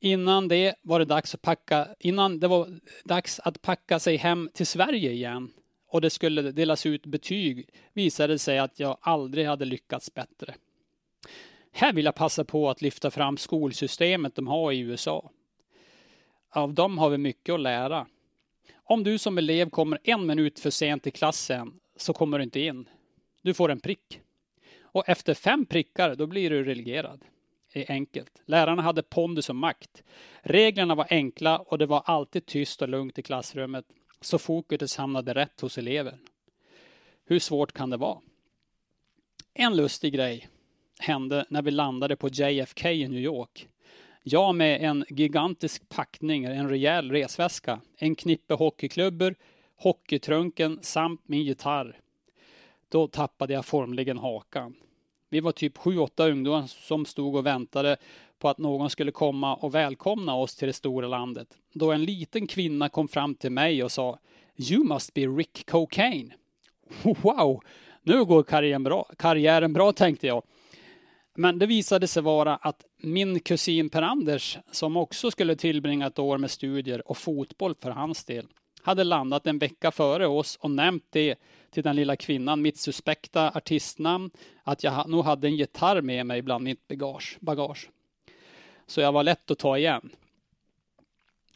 Innan 0.00 0.48
det 0.48 0.74
var 0.82 0.98
det 0.98 1.04
dags 1.04 1.34
att 1.34 1.42
packa, 1.42 1.88
innan 1.98 2.40
det 2.40 2.48
var 2.48 2.80
dags 3.04 3.40
att 3.40 3.62
packa 3.62 3.98
sig 3.98 4.16
hem 4.16 4.50
till 4.54 4.66
Sverige 4.66 5.10
igen 5.10 5.52
och 5.88 6.00
det 6.00 6.10
skulle 6.10 6.42
delas 6.42 6.86
ut 6.86 7.06
betyg 7.06 7.68
visade 7.92 8.34
det 8.34 8.38
sig 8.38 8.58
att 8.58 8.80
jag 8.80 8.98
aldrig 9.00 9.46
hade 9.46 9.64
lyckats 9.64 10.14
bättre. 10.14 10.54
Här 11.72 11.92
vill 11.92 12.04
jag 12.04 12.14
passa 12.14 12.44
på 12.44 12.70
att 12.70 12.82
lyfta 12.82 13.10
fram 13.10 13.36
skolsystemet 13.36 14.34
de 14.34 14.46
har 14.46 14.72
i 14.72 14.78
USA. 14.80 15.30
Av 16.50 16.74
dem 16.74 16.98
har 16.98 17.10
vi 17.10 17.18
mycket 17.18 17.52
att 17.54 17.60
lära. 17.60 18.06
Om 18.74 19.04
du 19.04 19.18
som 19.18 19.38
elev 19.38 19.70
kommer 19.70 19.98
en 20.04 20.26
minut 20.26 20.60
för 20.60 20.70
sent 20.70 21.02
till 21.02 21.12
klassen 21.12 21.80
så 21.96 22.12
kommer 22.12 22.38
du 22.38 22.44
inte 22.44 22.60
in. 22.60 22.88
Du 23.42 23.54
får 23.54 23.70
en 23.70 23.80
prick. 23.80 24.20
Och 24.80 25.08
efter 25.08 25.34
fem 25.34 25.66
prickar, 25.66 26.14
då 26.14 26.26
blir 26.26 26.50
du 26.50 26.64
relegerad. 26.64 27.24
Det 27.72 27.88
är 27.88 27.92
enkelt. 27.92 28.42
Lärarna 28.46 28.82
hade 28.82 29.02
pondus 29.02 29.48
och 29.48 29.56
makt. 29.56 30.02
Reglerna 30.42 30.94
var 30.94 31.06
enkla 31.10 31.58
och 31.58 31.78
det 31.78 31.86
var 31.86 32.02
alltid 32.04 32.46
tyst 32.46 32.82
och 32.82 32.88
lugnt 32.88 33.18
i 33.18 33.22
klassrummet. 33.22 33.84
Så 34.20 34.38
fokuset 34.38 34.98
hamnade 34.98 35.34
rätt 35.34 35.60
hos 35.60 35.78
eleven. 35.78 36.18
Hur 37.24 37.38
svårt 37.38 37.72
kan 37.72 37.90
det 37.90 37.96
vara? 37.96 38.18
En 39.54 39.76
lustig 39.76 40.12
grej 40.12 40.48
hände 41.02 41.46
när 41.48 41.62
vi 41.62 41.70
landade 41.70 42.16
på 42.16 42.28
JFK 42.28 42.90
i 42.90 43.08
New 43.08 43.20
York. 43.20 43.68
Jag 44.22 44.54
med 44.54 44.82
en 44.82 45.04
gigantisk 45.08 45.88
packning, 45.88 46.44
en 46.44 46.68
rejäl 46.68 47.10
resväska, 47.10 47.80
en 47.96 48.14
knippe 48.14 48.54
hockeyklubbor, 48.54 49.34
hockeytrunken 49.76 50.78
samt 50.82 51.20
min 51.26 51.42
gitarr. 51.42 51.98
Då 52.88 53.06
tappade 53.06 53.52
jag 53.52 53.64
formligen 53.64 54.18
hakan. 54.18 54.74
Vi 55.28 55.40
var 55.40 55.52
typ 55.52 55.78
sju, 55.78 55.98
åtta 55.98 56.28
ungdomar 56.28 56.66
som 56.66 57.06
stod 57.06 57.36
och 57.36 57.46
väntade 57.46 57.96
på 58.38 58.48
att 58.48 58.58
någon 58.58 58.90
skulle 58.90 59.10
komma 59.12 59.54
och 59.54 59.74
välkomna 59.74 60.34
oss 60.34 60.54
till 60.56 60.66
det 60.66 60.72
stora 60.72 61.08
landet. 61.08 61.48
Då 61.72 61.92
en 61.92 62.04
liten 62.04 62.46
kvinna 62.46 62.88
kom 62.88 63.08
fram 63.08 63.34
till 63.34 63.52
mig 63.52 63.84
och 63.84 63.92
sa 63.92 64.18
You 64.70 64.84
must 64.84 65.14
be 65.14 65.20
Rick 65.20 65.70
Cocaine. 65.70 66.32
Wow, 67.22 67.62
nu 68.02 68.24
går 68.24 68.42
karriären 68.42 68.82
bra, 68.82 69.10
karriären 69.18 69.72
bra 69.72 69.92
tänkte 69.92 70.26
jag. 70.26 70.42
Men 71.34 71.58
det 71.58 71.66
visade 71.66 72.06
sig 72.06 72.22
vara 72.22 72.56
att 72.56 72.84
min 72.96 73.40
kusin 73.40 73.90
Per-Anders, 73.90 74.58
som 74.70 74.96
också 74.96 75.30
skulle 75.30 75.56
tillbringa 75.56 76.06
ett 76.06 76.18
år 76.18 76.38
med 76.38 76.50
studier 76.50 77.08
och 77.10 77.18
fotboll 77.18 77.74
för 77.74 77.90
hans 77.90 78.24
del, 78.24 78.46
hade 78.82 79.04
landat 79.04 79.46
en 79.46 79.58
vecka 79.58 79.90
före 79.90 80.26
oss 80.26 80.56
och 80.56 80.70
nämnt 80.70 81.04
det 81.10 81.38
till 81.70 81.82
den 81.82 81.96
lilla 81.96 82.16
kvinnan, 82.16 82.62
mitt 82.62 82.76
suspekta 82.76 83.50
artistnamn, 83.50 84.30
att 84.62 84.84
jag 84.84 85.08
nog 85.08 85.24
hade 85.24 85.46
en 85.46 85.56
gitarr 85.56 86.00
med 86.00 86.26
mig 86.26 86.42
bland 86.42 86.64
mitt 86.64 86.88
bagage. 86.88 87.36
bagage. 87.40 87.90
Så 88.86 89.00
jag 89.00 89.12
var 89.12 89.22
lätt 89.22 89.50
att 89.50 89.58
ta 89.58 89.78
igen. 89.78 90.10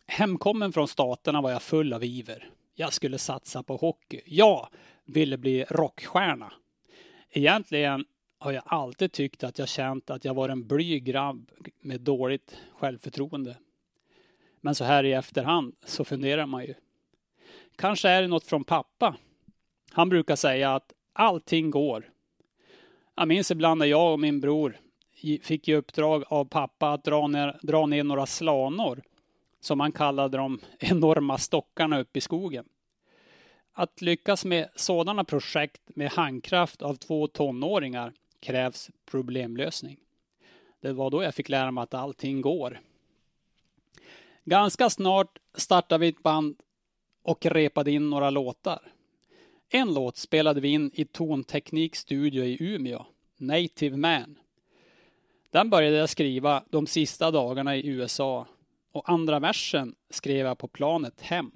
Hemkommen 0.06 0.72
från 0.72 0.88
staterna 0.88 1.40
var 1.40 1.50
jag 1.50 1.62
full 1.62 1.92
av 1.92 2.04
iver. 2.04 2.50
Jag 2.74 2.92
skulle 2.92 3.18
satsa 3.18 3.62
på 3.62 3.76
hockey. 3.76 4.20
Jag 4.26 4.68
ville 5.04 5.36
bli 5.36 5.64
rockstjärna. 5.64 6.52
Egentligen 7.30 8.04
har 8.38 8.52
jag 8.52 8.62
alltid 8.66 9.12
tyckt 9.12 9.44
att 9.44 9.58
jag 9.58 9.68
känt 9.68 10.10
att 10.10 10.24
jag 10.24 10.34
var 10.34 10.48
en 10.48 10.66
blyg 10.66 11.04
grabb 11.04 11.50
med 11.80 12.00
dåligt 12.00 12.58
självförtroende. 12.78 13.56
Men 14.60 14.74
så 14.74 14.84
här 14.84 15.04
i 15.04 15.12
efterhand 15.12 15.74
så 15.84 16.04
funderar 16.04 16.46
man 16.46 16.64
ju. 16.64 16.74
Kanske 17.76 18.08
är 18.08 18.22
det 18.22 18.28
något 18.28 18.46
från 18.46 18.64
pappa. 18.64 19.16
Han 19.90 20.08
brukar 20.08 20.36
säga 20.36 20.74
att 20.74 20.92
allting 21.12 21.70
går. 21.70 22.10
Jag 23.16 23.28
minns 23.28 23.50
ibland 23.50 23.78
när 23.78 23.86
jag 23.86 24.12
och 24.12 24.20
min 24.20 24.40
bror 24.40 24.78
fick 25.42 25.68
i 25.68 25.74
uppdrag 25.74 26.24
av 26.26 26.44
pappa 26.44 26.92
att 26.92 27.04
dra 27.04 27.26
ner, 27.26 27.58
dra 27.62 27.86
ner 27.86 28.04
några 28.04 28.26
slanor, 28.26 29.02
som 29.60 29.80
han 29.80 29.92
kallade 29.92 30.36
de 30.36 30.60
enorma 30.78 31.38
stockarna 31.38 32.00
uppe 32.00 32.18
i 32.18 32.22
skogen. 32.22 32.64
Att 33.72 34.00
lyckas 34.00 34.44
med 34.44 34.68
sådana 34.74 35.24
projekt 35.24 35.82
med 35.86 36.10
handkraft 36.10 36.82
av 36.82 36.94
två 36.94 37.26
tonåringar 37.26 38.12
krävs 38.40 38.90
problemlösning. 39.04 39.96
Det 40.80 40.92
var 40.92 41.10
då 41.10 41.22
jag 41.22 41.34
fick 41.34 41.48
lära 41.48 41.70
mig 41.70 41.82
att 41.82 41.94
allting 41.94 42.40
går. 42.40 42.80
Ganska 44.44 44.90
snart 44.90 45.38
startade 45.54 46.00
vi 46.00 46.08
ett 46.08 46.22
band 46.22 46.56
och 47.22 47.46
repade 47.46 47.90
in 47.90 48.10
några 48.10 48.30
låtar. 48.30 48.92
En 49.68 49.94
låt 49.94 50.16
spelade 50.16 50.60
vi 50.60 50.68
in 50.68 50.90
i 50.94 51.04
Tonteknik 51.04 51.96
Studio 51.96 52.44
i 52.44 52.56
Umeå, 52.60 53.06
Native 53.36 53.96
Man. 53.96 54.38
Den 55.50 55.70
började 55.70 55.96
jag 55.96 56.08
skriva 56.08 56.64
de 56.70 56.86
sista 56.86 57.30
dagarna 57.30 57.76
i 57.76 57.86
USA 57.86 58.46
och 58.92 59.10
andra 59.10 59.40
versen 59.40 59.94
skrev 60.10 60.46
jag 60.46 60.58
på 60.58 60.68
planet 60.68 61.20
hem. 61.20 61.50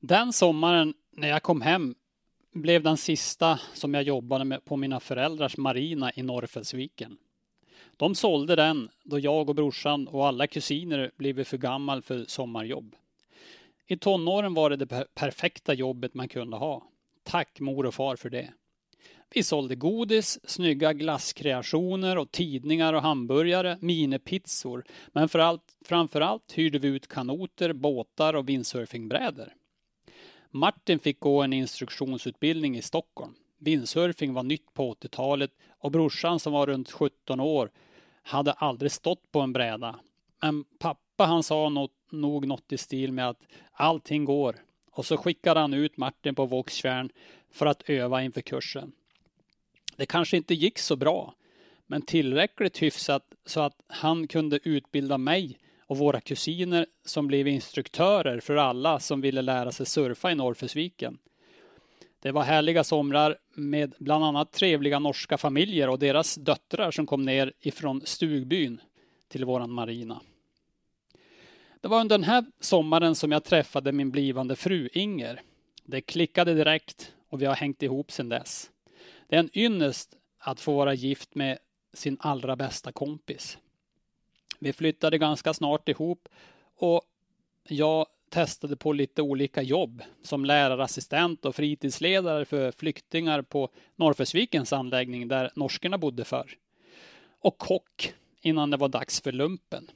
Den 0.00 0.32
sommaren 0.32 0.94
när 1.10 1.28
jag 1.28 1.42
kom 1.42 1.60
hem 1.60 1.94
blev 2.52 2.82
den 2.82 2.96
sista 2.96 3.60
som 3.74 3.94
jag 3.94 4.02
jobbade 4.02 4.44
med 4.44 4.64
på 4.64 4.76
mina 4.76 5.00
föräldrars 5.00 5.56
marina 5.56 6.12
i 6.14 6.22
Norrfällsviken. 6.22 7.16
De 7.96 8.14
sålde 8.14 8.56
den 8.56 8.88
då 9.04 9.18
jag 9.18 9.48
och 9.48 9.54
brorsan 9.54 10.08
och 10.08 10.26
alla 10.26 10.46
kusiner 10.46 11.10
blivit 11.16 11.48
för 11.48 11.58
gammal 11.58 12.02
för 12.02 12.24
sommarjobb. 12.24 12.96
I 13.86 13.96
tonåren 13.96 14.54
var 14.54 14.70
det 14.70 14.76
det 14.76 15.06
perfekta 15.14 15.74
jobbet 15.74 16.14
man 16.14 16.28
kunde 16.28 16.56
ha. 16.56 16.82
Tack 17.22 17.60
mor 17.60 17.86
och 17.86 17.94
far 17.94 18.16
för 18.16 18.30
det. 18.30 18.52
Vi 19.30 19.42
sålde 19.42 19.74
godis, 19.74 20.38
snygga 20.44 20.92
glasskreationer 20.92 22.18
och 22.18 22.30
tidningar 22.30 22.92
och 22.92 23.02
hamburgare, 23.02 23.78
minipizzor. 23.80 24.84
Men 25.12 25.28
för 25.28 25.38
allt, 25.38 25.76
framför 25.84 26.20
allt 26.20 26.52
hyrde 26.52 26.78
vi 26.78 26.88
ut 26.88 27.06
kanoter, 27.06 27.72
båtar 27.72 28.34
och 28.34 28.48
windsurfingbrädor. 28.48 29.52
Martin 30.50 30.98
fick 30.98 31.20
gå 31.20 31.42
en 31.42 31.52
instruktionsutbildning 31.52 32.76
i 32.76 32.82
Stockholm. 32.82 33.34
Windsurfing 33.58 34.34
var 34.34 34.42
nytt 34.42 34.74
på 34.74 34.94
80-talet 34.94 35.50
och 35.78 35.90
brorsan 35.90 36.40
som 36.40 36.52
var 36.52 36.66
runt 36.66 36.90
17 36.90 37.40
år 37.40 37.70
hade 38.22 38.52
aldrig 38.52 38.92
stått 38.92 39.32
på 39.32 39.40
en 39.40 39.52
bräda. 39.52 39.98
Men 40.42 40.64
pappa 40.64 41.24
han 41.24 41.42
sa 41.42 41.68
något, 41.68 41.92
nog 42.10 42.46
något 42.46 42.72
i 42.72 42.78
stil 42.78 43.12
med 43.12 43.28
att 43.28 43.42
allting 43.72 44.24
går. 44.24 44.56
Och 44.90 45.06
så 45.06 45.16
skickade 45.16 45.60
han 45.60 45.74
ut 45.74 45.96
Martin 45.96 46.34
på 46.34 46.46
Våxtjärn 46.46 47.10
för 47.50 47.66
att 47.66 47.90
öva 47.90 48.22
inför 48.22 48.40
kursen. 48.40 48.92
Det 49.96 50.06
kanske 50.06 50.36
inte 50.36 50.54
gick 50.54 50.78
så 50.78 50.96
bra, 50.96 51.34
men 51.86 52.02
tillräckligt 52.02 52.82
hyfsat 52.82 53.34
så 53.46 53.60
att 53.60 53.82
han 53.86 54.26
kunde 54.26 54.58
utbilda 54.62 55.18
mig 55.18 55.58
och 55.88 55.98
våra 55.98 56.20
kusiner 56.20 56.86
som 57.04 57.26
blev 57.26 57.48
instruktörer 57.48 58.40
för 58.40 58.56
alla 58.56 59.00
som 59.00 59.20
ville 59.20 59.42
lära 59.42 59.72
sig 59.72 59.86
surfa 59.86 60.32
i 60.32 60.34
Norrfällsviken. 60.34 61.18
Det 62.20 62.32
var 62.32 62.42
härliga 62.42 62.84
somrar 62.84 63.36
med 63.54 63.94
bland 63.98 64.24
annat 64.24 64.52
trevliga 64.52 64.98
norska 64.98 65.38
familjer 65.38 65.88
och 65.88 65.98
deras 65.98 66.34
döttrar 66.34 66.90
som 66.90 67.06
kom 67.06 67.22
ner 67.22 67.52
ifrån 67.60 68.02
stugbyn 68.04 68.80
till 69.28 69.44
våran 69.44 69.70
marina. 69.70 70.20
Det 71.80 71.88
var 71.88 72.00
under 72.00 72.18
den 72.18 72.24
här 72.24 72.44
sommaren 72.60 73.14
som 73.14 73.32
jag 73.32 73.44
träffade 73.44 73.92
min 73.92 74.10
blivande 74.10 74.56
fru 74.56 74.88
Inger. 74.92 75.40
Det 75.84 76.00
klickade 76.00 76.54
direkt 76.54 77.12
och 77.28 77.42
vi 77.42 77.46
har 77.46 77.54
hängt 77.54 77.82
ihop 77.82 78.12
sedan 78.12 78.28
dess. 78.28 78.70
Det 79.28 79.36
är 79.36 79.40
en 79.40 79.58
ynnest 79.58 80.16
att 80.38 80.60
få 80.60 80.76
vara 80.76 80.94
gift 80.94 81.34
med 81.34 81.58
sin 81.92 82.16
allra 82.20 82.56
bästa 82.56 82.92
kompis. 82.92 83.58
Vi 84.58 84.72
flyttade 84.72 85.18
ganska 85.18 85.54
snart 85.54 85.88
ihop 85.88 86.28
och 86.76 87.02
jag 87.68 88.06
testade 88.30 88.76
på 88.76 88.92
lite 88.92 89.22
olika 89.22 89.62
jobb 89.62 90.02
som 90.22 90.44
lärarassistent 90.44 91.44
och 91.44 91.54
fritidsledare 91.54 92.44
för 92.44 92.72
flyktingar 92.72 93.42
på 93.42 93.68
Norrfällsvikens 93.96 94.72
anläggning 94.72 95.28
där 95.28 95.50
norskorna 95.54 95.98
bodde 95.98 96.24
förr. 96.24 96.56
Och 97.40 97.58
kock 97.58 98.14
innan 98.40 98.70
det 98.70 98.76
var 98.76 98.88
dags 98.88 99.20
för 99.20 99.32
lumpen. 99.32 99.90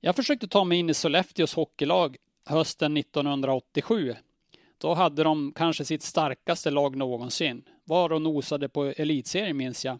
Jag 0.00 0.16
försökte 0.16 0.48
ta 0.48 0.64
mig 0.64 0.78
in 0.78 0.90
i 0.90 0.94
Sollefteås 0.94 1.54
hockeylag 1.54 2.16
hösten 2.46 2.96
1987. 2.96 4.14
Då 4.78 4.94
hade 4.94 5.22
de 5.22 5.52
kanske 5.56 5.84
sitt 5.84 6.02
starkaste 6.02 6.70
lag 6.70 6.96
någonsin. 6.96 7.64
Var 7.84 8.12
och 8.12 8.22
nosade 8.22 8.68
på 8.68 8.84
elitserien 8.84 9.56
minns 9.56 9.84
jag. 9.84 9.98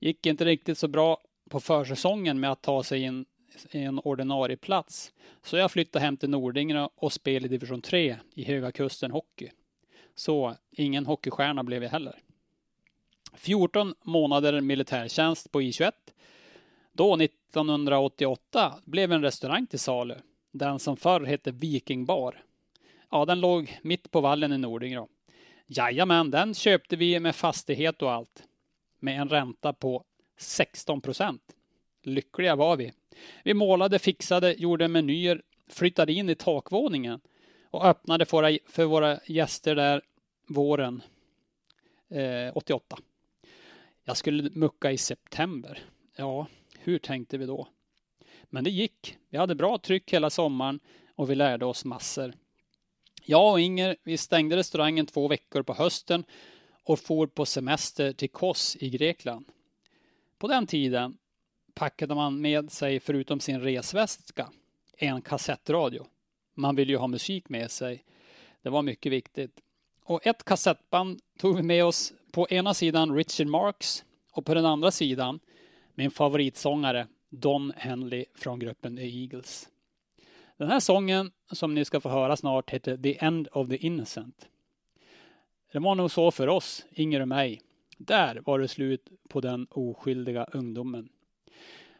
Gick 0.00 0.26
inte 0.26 0.44
riktigt 0.44 0.78
så 0.78 0.88
bra 0.88 1.18
på 1.52 1.60
försäsongen 1.60 2.40
med 2.40 2.52
att 2.52 2.62
ta 2.62 2.82
sig 2.82 3.02
in 3.02 3.24
i 3.70 3.78
en 3.82 3.98
ordinarie 3.98 4.56
plats. 4.56 5.12
Så 5.42 5.56
jag 5.56 5.70
flyttade 5.70 6.04
hem 6.04 6.16
till 6.16 6.30
Nordingrå 6.30 6.90
och 6.94 7.12
spelade 7.12 7.46
i 7.46 7.48
division 7.48 7.80
3 7.80 8.16
i 8.34 8.44
Höga 8.44 8.72
Kusten 8.72 9.10
Hockey. 9.10 9.50
Så 10.14 10.54
ingen 10.70 11.06
hockeystjärna 11.06 11.64
blev 11.64 11.82
jag 11.82 11.90
heller. 11.90 12.18
14 13.34 13.94
månader 14.02 14.60
militärtjänst 14.60 15.52
på 15.52 15.60
I21. 15.60 15.92
Då 16.92 17.16
1988 17.16 18.74
blev 18.84 19.12
en 19.12 19.22
restaurang 19.22 19.66
till 19.66 19.78
salu. 19.78 20.14
Den 20.52 20.78
som 20.78 20.96
förr 20.96 21.24
hette 21.24 21.50
Viking 21.50 22.06
Bar. 22.06 22.42
Ja, 23.10 23.24
den 23.24 23.40
låg 23.40 23.78
mitt 23.82 24.10
på 24.10 24.20
vallen 24.20 24.52
i 24.52 24.58
Nordingrå. 24.58 25.08
Jajamän, 25.66 26.30
den 26.30 26.54
köpte 26.54 26.96
vi 26.96 27.20
med 27.20 27.36
fastighet 27.36 28.02
och 28.02 28.12
allt. 28.12 28.42
Med 28.98 29.20
en 29.20 29.28
ränta 29.28 29.72
på 29.72 30.04
16 30.42 31.00
procent. 31.00 31.42
Lyckliga 32.02 32.56
var 32.56 32.76
vi. 32.76 32.92
Vi 33.44 33.54
målade, 33.54 33.98
fixade, 33.98 34.52
gjorde 34.52 34.88
menyer 34.88 35.42
flyttade 35.68 36.12
in 36.12 36.30
i 36.30 36.34
takvåningen 36.34 37.20
och 37.70 37.84
öppnade 37.84 38.24
för 38.24 38.36
våra, 38.36 38.58
för 38.66 38.84
våra 38.84 39.20
gäster 39.26 39.74
där 39.74 40.02
våren 40.46 41.02
eh, 42.10 42.56
88. 42.56 42.98
Jag 44.04 44.16
skulle 44.16 44.50
mucka 44.52 44.92
i 44.92 44.98
september. 44.98 45.78
Ja, 46.16 46.46
hur 46.78 46.98
tänkte 46.98 47.38
vi 47.38 47.46
då? 47.46 47.68
Men 48.44 48.64
det 48.64 48.70
gick. 48.70 49.18
Vi 49.28 49.38
hade 49.38 49.54
bra 49.54 49.78
tryck 49.78 50.12
hela 50.12 50.30
sommaren 50.30 50.80
och 51.14 51.30
vi 51.30 51.34
lärde 51.34 51.64
oss 51.64 51.84
massor. 51.84 52.34
Jag 53.24 53.52
och 53.52 53.60
Inger, 53.60 53.96
vi 54.02 54.16
stängde 54.18 54.56
restaurangen 54.56 55.06
två 55.06 55.28
veckor 55.28 55.62
på 55.62 55.74
hösten 55.74 56.24
och 56.84 56.98
for 56.98 57.26
på 57.26 57.46
semester 57.46 58.12
till 58.12 58.30
Kos 58.30 58.76
i 58.80 58.90
Grekland. 58.90 59.46
På 60.42 60.48
den 60.48 60.66
tiden 60.66 61.18
packade 61.74 62.14
man 62.14 62.40
med 62.40 62.72
sig, 62.72 63.00
förutom 63.00 63.40
sin 63.40 63.60
resväska, 63.60 64.50
en 64.96 65.22
kassettradio. 65.22 66.06
Man 66.54 66.76
ville 66.76 66.92
ju 66.92 66.98
ha 66.98 67.06
musik 67.06 67.48
med 67.48 67.70
sig. 67.70 68.04
Det 68.62 68.70
var 68.70 68.82
mycket 68.82 69.12
viktigt. 69.12 69.60
Och 70.04 70.26
ett 70.26 70.44
kassettband 70.44 71.20
tog 71.38 71.56
vi 71.56 71.62
med 71.62 71.84
oss 71.84 72.12
på 72.32 72.48
ena 72.48 72.74
sidan 72.74 73.16
Richard 73.16 73.46
Marx 73.46 74.04
och 74.32 74.46
på 74.46 74.54
den 74.54 74.66
andra 74.66 74.90
sidan 74.90 75.40
min 75.94 76.10
favoritsångare 76.10 77.06
Don 77.28 77.72
Henley 77.76 78.24
från 78.34 78.58
gruppen 78.58 78.96
The 78.96 79.22
Eagles. 79.22 79.68
Den 80.56 80.68
här 80.68 80.80
sången 80.80 81.32
som 81.52 81.74
ni 81.74 81.84
ska 81.84 82.00
få 82.00 82.08
höra 82.08 82.36
snart 82.36 82.70
heter 82.70 82.96
The 82.96 83.24
End 83.24 83.48
of 83.52 83.68
the 83.68 83.76
Innocent. 83.76 84.48
Det 85.72 85.78
var 85.78 85.94
nog 85.94 86.10
så 86.10 86.30
för 86.30 86.48
oss, 86.48 86.86
Inger 86.90 87.20
och 87.20 87.28
mig. 87.28 87.62
Där 88.06 88.42
var 88.44 88.58
det 88.58 88.68
slut 88.68 89.08
på 89.28 89.40
den 89.40 89.66
oskyldiga 89.70 90.44
ungdomen. 90.52 91.08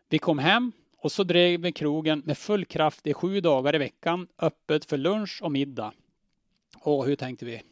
Vi 0.09 0.19
kom 0.19 0.39
hem 0.39 0.73
och 0.97 1.13
så 1.13 1.25
drev 1.25 1.61
vi 1.61 1.73
krogen 1.73 2.23
med 2.25 2.39
full 2.39 2.65
kraft 2.65 3.07
i 3.07 3.15
sju 3.15 3.41
dagar 3.41 3.75
i 3.75 3.79
veckan, 3.79 4.29
öppet 4.39 4.85
för 4.85 4.97
lunch 4.97 5.41
och 5.43 5.53
middag. 5.53 5.93
Och 6.81 7.07
hur 7.07 7.17
tänkte 7.17 7.45
vi? 7.45 7.63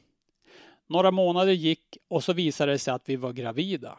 Några 0.87 1.11
månader 1.11 1.53
gick 1.53 1.99
och 2.09 2.25
så 2.25 2.33
visade 2.33 2.73
det 2.73 2.79
sig 2.79 2.95
att 2.95 3.09
vi 3.09 3.17
var 3.17 3.33
gravida. 3.33 3.99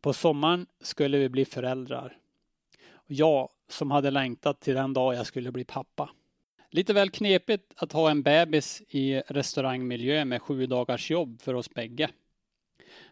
På 0.00 0.12
sommaren 0.12 0.66
skulle 0.80 1.18
vi 1.18 1.28
bli 1.28 1.44
föräldrar. 1.44 2.16
Jag 3.06 3.48
som 3.68 3.90
hade 3.90 4.10
längtat 4.10 4.60
till 4.60 4.74
den 4.74 4.92
dag 4.92 5.14
jag 5.14 5.26
skulle 5.26 5.52
bli 5.52 5.64
pappa. 5.64 6.10
Lite 6.70 6.92
väl 6.92 7.10
knepigt 7.10 7.72
att 7.76 7.92
ha 7.92 8.10
en 8.10 8.22
bebis 8.22 8.82
i 8.88 9.20
restaurangmiljö 9.20 10.24
med 10.24 10.42
sju 10.42 10.66
dagars 10.66 11.10
jobb 11.10 11.40
för 11.40 11.54
oss 11.54 11.70
bägge. 11.70 12.10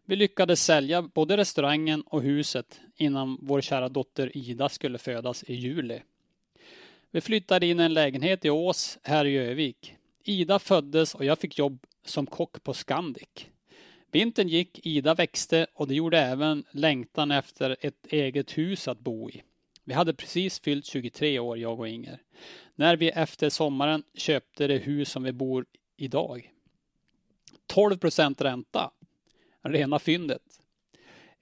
Vi 0.04 0.16
lyckades 0.16 0.64
sälja 0.64 1.02
både 1.02 1.36
restaurangen 1.36 2.02
och 2.02 2.22
huset 2.22 2.80
innan 2.96 3.38
vår 3.42 3.60
kära 3.60 3.88
dotter 3.88 4.36
Ida 4.36 4.68
skulle 4.68 4.98
födas 4.98 5.44
i 5.44 5.54
juli. 5.54 6.02
Vi 7.10 7.20
flyttade 7.20 7.66
in 7.66 7.80
i 7.80 7.82
en 7.82 7.94
lägenhet 7.94 8.44
i 8.44 8.50
Ås 8.50 8.98
här 9.02 9.24
i 9.24 9.36
Övik. 9.36 9.94
Ida 10.24 10.58
föddes 10.58 11.14
och 11.14 11.24
jag 11.24 11.38
fick 11.38 11.58
jobb 11.58 11.86
som 12.04 12.26
kock 12.26 12.62
på 12.62 12.74
Scandic. 12.74 13.46
Vintern 14.10 14.48
gick, 14.48 14.86
Ida 14.86 15.14
växte 15.14 15.66
och 15.74 15.88
det 15.88 15.94
gjorde 15.94 16.18
även 16.18 16.64
längtan 16.70 17.30
efter 17.30 17.76
ett 17.80 18.06
eget 18.06 18.58
hus 18.58 18.88
att 18.88 18.98
bo 18.98 19.30
i. 19.30 19.42
Vi 19.84 19.94
hade 19.94 20.14
precis 20.14 20.60
fyllt 20.60 20.86
23 20.86 21.38
år, 21.38 21.58
jag 21.58 21.80
och 21.80 21.88
Inger, 21.88 22.18
när 22.74 22.96
vi 22.96 23.08
efter 23.08 23.50
sommaren 23.50 24.02
köpte 24.14 24.66
det 24.66 24.78
hus 24.78 25.10
som 25.10 25.22
vi 25.22 25.32
bor 25.32 25.66
i 25.96 26.04
idag. 26.04 26.52
12 27.66 27.96
procent 27.98 28.40
ränta. 28.40 28.90
Rena 29.62 29.98
fyndet. 29.98 30.42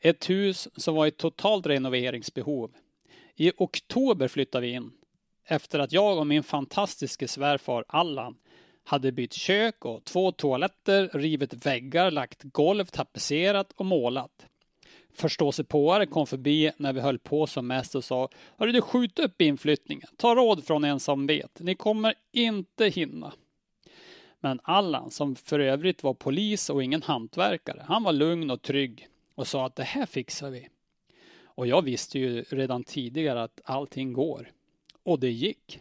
Ett 0.00 0.30
hus 0.30 0.68
som 0.76 0.94
var 0.94 1.06
i 1.06 1.10
totalt 1.10 1.66
renoveringsbehov. 1.66 2.72
I 3.36 3.52
oktober 3.56 4.28
flyttade 4.28 4.66
vi 4.66 4.72
in 4.72 4.92
efter 5.44 5.78
att 5.78 5.92
jag 5.92 6.18
och 6.18 6.26
min 6.26 6.42
fantastiske 6.42 7.28
svärfar 7.28 7.84
Allan 7.88 8.36
hade 8.84 9.12
bytt 9.12 9.32
kök 9.32 9.84
och 9.84 10.04
två 10.04 10.32
toaletter, 10.32 11.10
rivit 11.12 11.66
väggar, 11.66 12.10
lagt 12.10 12.42
golv, 12.42 12.84
tapetserat 12.84 13.72
och 13.76 13.86
målat. 13.86 14.46
Förståsigpåare 15.14 16.06
kom 16.06 16.26
förbi 16.26 16.70
när 16.76 16.92
vi 16.92 17.00
höll 17.00 17.18
på 17.18 17.46
som 17.46 17.66
mest 17.66 17.94
och 17.94 18.04
sa 18.04 18.28
Hörru 18.56 18.72
du, 18.72 18.80
skjut 18.80 19.18
upp 19.18 19.42
inflyttningen. 19.42 20.08
Ta 20.16 20.34
råd 20.34 20.64
från 20.64 20.84
en 20.84 21.00
som 21.00 21.26
vet. 21.26 21.60
Ni 21.60 21.74
kommer 21.74 22.14
inte 22.32 22.86
hinna. 22.86 23.32
Men 24.40 24.60
Allan, 24.62 25.10
som 25.10 25.36
för 25.36 25.58
övrigt 25.58 26.02
var 26.02 26.14
polis 26.14 26.70
och 26.70 26.82
ingen 26.82 27.02
hantverkare, 27.02 27.84
han 27.88 28.02
var 28.02 28.12
lugn 28.12 28.50
och 28.50 28.62
trygg 28.62 29.08
och 29.34 29.46
sa 29.46 29.66
att 29.66 29.76
det 29.76 29.82
här 29.82 30.06
fixar 30.06 30.50
vi. 30.50 30.68
Och 31.44 31.66
jag 31.66 31.82
visste 31.82 32.18
ju 32.18 32.42
redan 32.42 32.84
tidigare 32.84 33.42
att 33.42 33.60
allting 33.64 34.12
går. 34.12 34.50
Och 35.02 35.20
det 35.20 35.30
gick. 35.30 35.80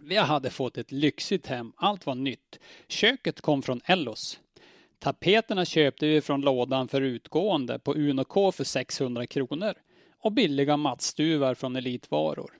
Vi 0.00 0.16
hade 0.16 0.50
fått 0.50 0.78
ett 0.78 0.92
lyxigt 0.92 1.46
hem, 1.46 1.72
allt 1.76 2.06
var 2.06 2.14
nytt. 2.14 2.58
Köket 2.88 3.40
kom 3.40 3.62
från 3.62 3.80
Ellos. 3.84 4.40
Tapeterna 4.98 5.64
köpte 5.64 6.06
vi 6.06 6.20
från 6.20 6.40
lådan 6.40 6.88
för 6.88 7.00
utgående 7.00 7.78
på 7.78 7.94
UNK 7.94 8.54
för 8.54 8.64
600 8.64 9.26
kronor 9.26 9.74
och 10.18 10.32
billiga 10.32 10.76
mattstuvar 10.76 11.54
från 11.54 11.76
Elitvaror. 11.76 12.58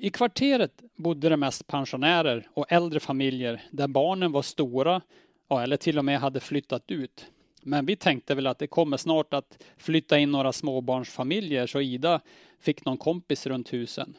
I 0.00 0.10
kvarteret 0.10 0.82
bodde 0.96 1.28
det 1.28 1.36
mest 1.36 1.66
pensionärer 1.66 2.48
och 2.54 2.72
äldre 2.72 3.00
familjer 3.00 3.62
där 3.70 3.88
barnen 3.88 4.32
var 4.32 4.42
stora 4.42 5.02
eller 5.50 5.76
till 5.76 5.98
och 5.98 6.04
med 6.04 6.20
hade 6.20 6.40
flyttat 6.40 6.90
ut. 6.90 7.26
Men 7.62 7.86
vi 7.86 7.96
tänkte 7.96 8.34
väl 8.34 8.46
att 8.46 8.58
det 8.58 8.66
kommer 8.66 8.96
snart 8.96 9.34
att 9.34 9.64
flytta 9.76 10.18
in 10.18 10.30
några 10.30 10.52
småbarnsfamiljer 10.52 11.66
så 11.66 11.80
Ida 11.80 12.20
fick 12.60 12.84
någon 12.84 12.96
kompis 12.96 13.46
runt 13.46 13.72
husen. 13.72 14.14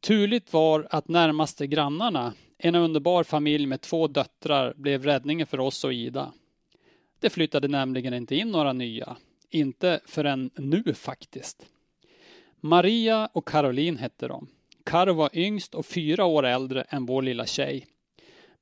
Turligt 0.00 0.52
var 0.52 0.86
att 0.90 1.08
närmaste 1.08 1.66
grannarna, 1.66 2.32
en 2.58 2.74
underbar 2.74 3.24
familj 3.24 3.66
med 3.66 3.80
två 3.80 4.06
döttrar, 4.06 4.74
blev 4.76 5.04
räddningen 5.04 5.46
för 5.46 5.60
oss 5.60 5.84
och 5.84 5.92
Ida. 5.92 6.32
Det 7.20 7.30
flyttade 7.30 7.68
nämligen 7.68 8.14
inte 8.14 8.36
in 8.36 8.50
några 8.50 8.72
nya. 8.72 9.16
Inte 9.50 10.00
förrän 10.06 10.50
nu 10.54 10.94
faktiskt. 10.94 11.66
Maria 12.60 13.28
och 13.32 13.48
Caroline 13.48 13.96
hette 13.96 14.28
de. 14.28 14.48
Karo 14.84 15.12
var 15.12 15.30
yngst 15.32 15.74
och 15.74 15.86
fyra 15.86 16.24
år 16.24 16.46
äldre 16.46 16.82
än 16.82 17.06
vår 17.06 17.22
lilla 17.22 17.46
tjej. 17.46 17.86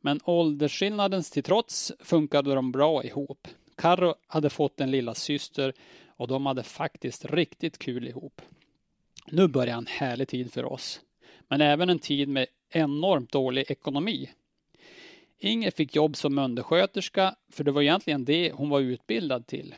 Men 0.00 0.20
åldersskillnadens 0.24 1.30
till 1.30 1.42
trots 1.42 1.92
funkade 2.00 2.54
de 2.54 2.72
bra 2.72 3.04
ihop. 3.04 3.48
Karo 3.76 4.14
hade 4.26 4.50
fått 4.50 4.80
en 4.80 4.90
lilla 4.90 5.14
syster 5.14 5.72
och 6.06 6.28
de 6.28 6.46
hade 6.46 6.62
faktiskt 6.62 7.24
riktigt 7.24 7.78
kul 7.78 8.08
ihop. 8.08 8.42
Nu 9.26 9.48
börjar 9.48 9.78
en 9.78 9.86
härlig 9.86 10.28
tid 10.28 10.52
för 10.52 10.64
oss 10.64 11.00
men 11.48 11.60
även 11.60 11.90
en 11.90 11.98
tid 11.98 12.28
med 12.28 12.46
enormt 12.70 13.32
dålig 13.32 13.64
ekonomi. 13.70 14.30
Inger 15.38 15.70
fick 15.70 15.96
jobb 15.96 16.16
som 16.16 16.38
undersköterska, 16.38 17.34
för 17.52 17.64
det 17.64 17.72
var 17.72 17.82
egentligen 17.82 18.24
det 18.24 18.52
hon 18.52 18.68
var 18.68 18.80
utbildad 18.80 19.46
till. 19.46 19.74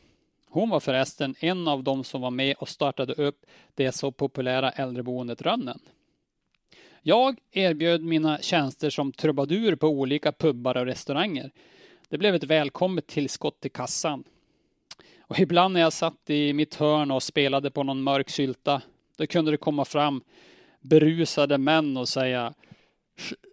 Hon 0.50 0.70
var 0.70 0.80
förresten 0.80 1.35
en 1.40 1.68
av 1.68 1.82
dem 1.82 2.04
som 2.04 2.20
var 2.20 2.30
med 2.30 2.56
och 2.56 2.68
startade 2.68 3.12
upp 3.12 3.46
det 3.74 3.92
så 3.92 4.12
populära 4.12 4.70
äldreboendet 4.70 5.42
Rönnen. 5.42 5.80
Jag 7.02 7.38
erbjöd 7.50 8.02
mina 8.02 8.38
tjänster 8.38 8.90
som 8.90 9.12
trubadur 9.12 9.76
på 9.76 9.88
olika 9.88 10.32
pubbar 10.32 10.76
och 10.76 10.87
restauranger. 10.87 11.50
Det 12.09 12.18
blev 12.18 12.35
ett 12.35 12.44
välkommet 12.44 13.06
tillskott 13.06 13.61
till 13.61 13.72
kassan. 13.72 14.24
Och 15.20 15.38
ibland 15.38 15.74
när 15.74 15.80
jag 15.80 15.92
satt 15.92 16.30
i 16.30 16.52
mitt 16.52 16.74
hörn 16.74 17.11
och 17.11 17.22
spelade 17.22 17.70
på 17.70 17.82
någon 17.82 18.02
mörk 18.02 18.30
sylta, 18.30 18.82
då 19.16 19.26
kunde 19.26 19.50
det 19.50 19.56
komma 19.56 19.85
fram 19.85 20.22
berusade 20.80 21.59
män 21.59 21.96
och 21.96 22.09
säga 22.09 22.54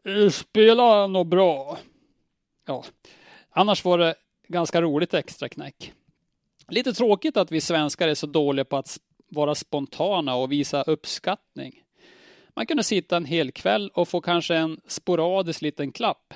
eh, 0.04 0.30
spela 0.30 1.08
något 1.08 1.28
bra. 1.28 1.78
Ja, 2.66 2.84
annars 3.50 3.86
var 3.86 3.98
det 3.98 4.16
ganska 4.48 4.82
roligt 4.82 5.14
extra 5.14 5.50
knäck. 5.50 5.94
Lite 6.68 6.94
tråkigt 6.94 7.38
att 7.38 7.52
vi 7.52 7.62
svenskar 7.62 8.08
är 8.08 8.16
så 8.16 8.28
dåliga 8.28 8.66
på 8.66 8.78
att 8.78 9.00
vara 9.30 9.56
spontana 9.56 10.36
och 10.36 10.52
visa 10.52 10.82
uppskattning. 10.82 11.84
Man 12.56 12.66
kunde 12.66 12.84
sitta 12.84 13.18
en 13.18 13.26
hel 13.26 13.52
kväll 13.52 13.92
och 13.94 14.08
få 14.08 14.22
kanske 14.22 14.56
en 14.56 14.82
sporadisk 14.88 15.62
liten 15.62 15.92
klapp. 15.92 16.34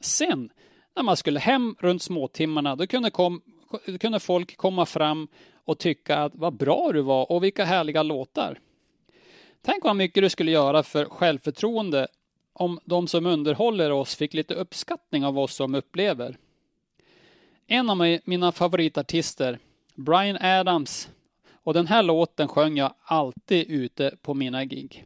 Sen, 0.00 0.50
när 0.96 1.02
man 1.02 1.16
skulle 1.16 1.40
hem 1.40 1.76
runt 1.78 2.02
småtimmarna, 2.02 2.76
då 2.76 2.86
kunde, 2.86 3.10
kom, 3.10 3.42
kunde 4.00 4.20
folk 4.20 4.56
komma 4.56 4.86
fram 4.86 5.28
och 5.64 5.78
tycka 5.78 6.18
att 6.18 6.32
vad 6.34 6.56
bra 6.56 6.90
du 6.92 7.00
var 7.00 7.32
och 7.32 7.44
vilka 7.44 7.64
härliga 7.64 8.02
låtar. 8.02 8.58
Tänk 9.62 9.84
vad 9.84 9.96
mycket 9.96 10.22
du 10.22 10.30
skulle 10.30 10.50
göra 10.50 10.82
för 10.82 11.04
självförtroende 11.04 12.08
om 12.52 12.78
de 12.84 13.08
som 13.08 13.26
underhåller 13.26 13.90
oss 13.90 14.16
fick 14.16 14.34
lite 14.34 14.54
uppskattning 14.54 15.24
av 15.24 15.38
oss 15.38 15.54
som 15.54 15.74
upplever. 15.74 16.36
En 17.66 17.90
av 17.90 18.18
mina 18.24 18.52
favoritartister, 18.52 19.58
Brian 19.94 20.36
Adams, 20.40 21.08
och 21.52 21.74
den 21.74 21.86
här 21.86 22.02
låten 22.02 22.48
sjöng 22.48 22.76
jag 22.76 22.94
alltid 23.04 23.70
ute 23.70 24.16
på 24.22 24.34
mina 24.34 24.64
gig. 24.64 25.04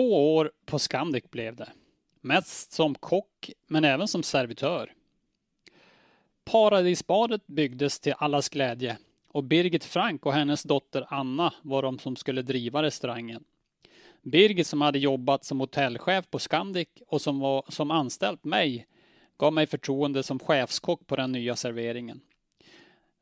Två 0.00 0.36
år 0.36 0.52
på 0.66 0.78
Scandic 0.78 1.24
blev 1.30 1.56
det. 1.56 1.68
Mest 2.20 2.72
som 2.72 2.94
kock, 2.94 3.50
men 3.66 3.84
även 3.84 4.08
som 4.08 4.22
servitör. 4.22 4.92
Paradisbadet 6.44 7.46
byggdes 7.46 8.00
till 8.00 8.14
allas 8.18 8.48
glädje 8.48 8.98
och 9.28 9.44
Birgit 9.44 9.84
Frank 9.84 10.26
och 10.26 10.32
hennes 10.32 10.62
dotter 10.62 11.06
Anna 11.08 11.54
var 11.62 11.82
de 11.82 11.98
som 11.98 12.16
skulle 12.16 12.42
driva 12.42 12.82
restaurangen. 12.82 13.44
Birgit 14.22 14.66
som 14.66 14.80
hade 14.80 14.98
jobbat 14.98 15.44
som 15.44 15.60
hotellchef 15.60 16.30
på 16.30 16.38
Scandic 16.38 16.88
och 17.06 17.20
som 17.20 17.38
var 17.38 17.64
som 17.68 17.90
anställt 17.90 18.44
mig 18.44 18.86
gav 19.38 19.52
mig 19.52 19.66
förtroende 19.66 20.22
som 20.22 20.38
chefskock 20.38 21.06
på 21.06 21.16
den 21.16 21.32
nya 21.32 21.56
serveringen. 21.56 22.20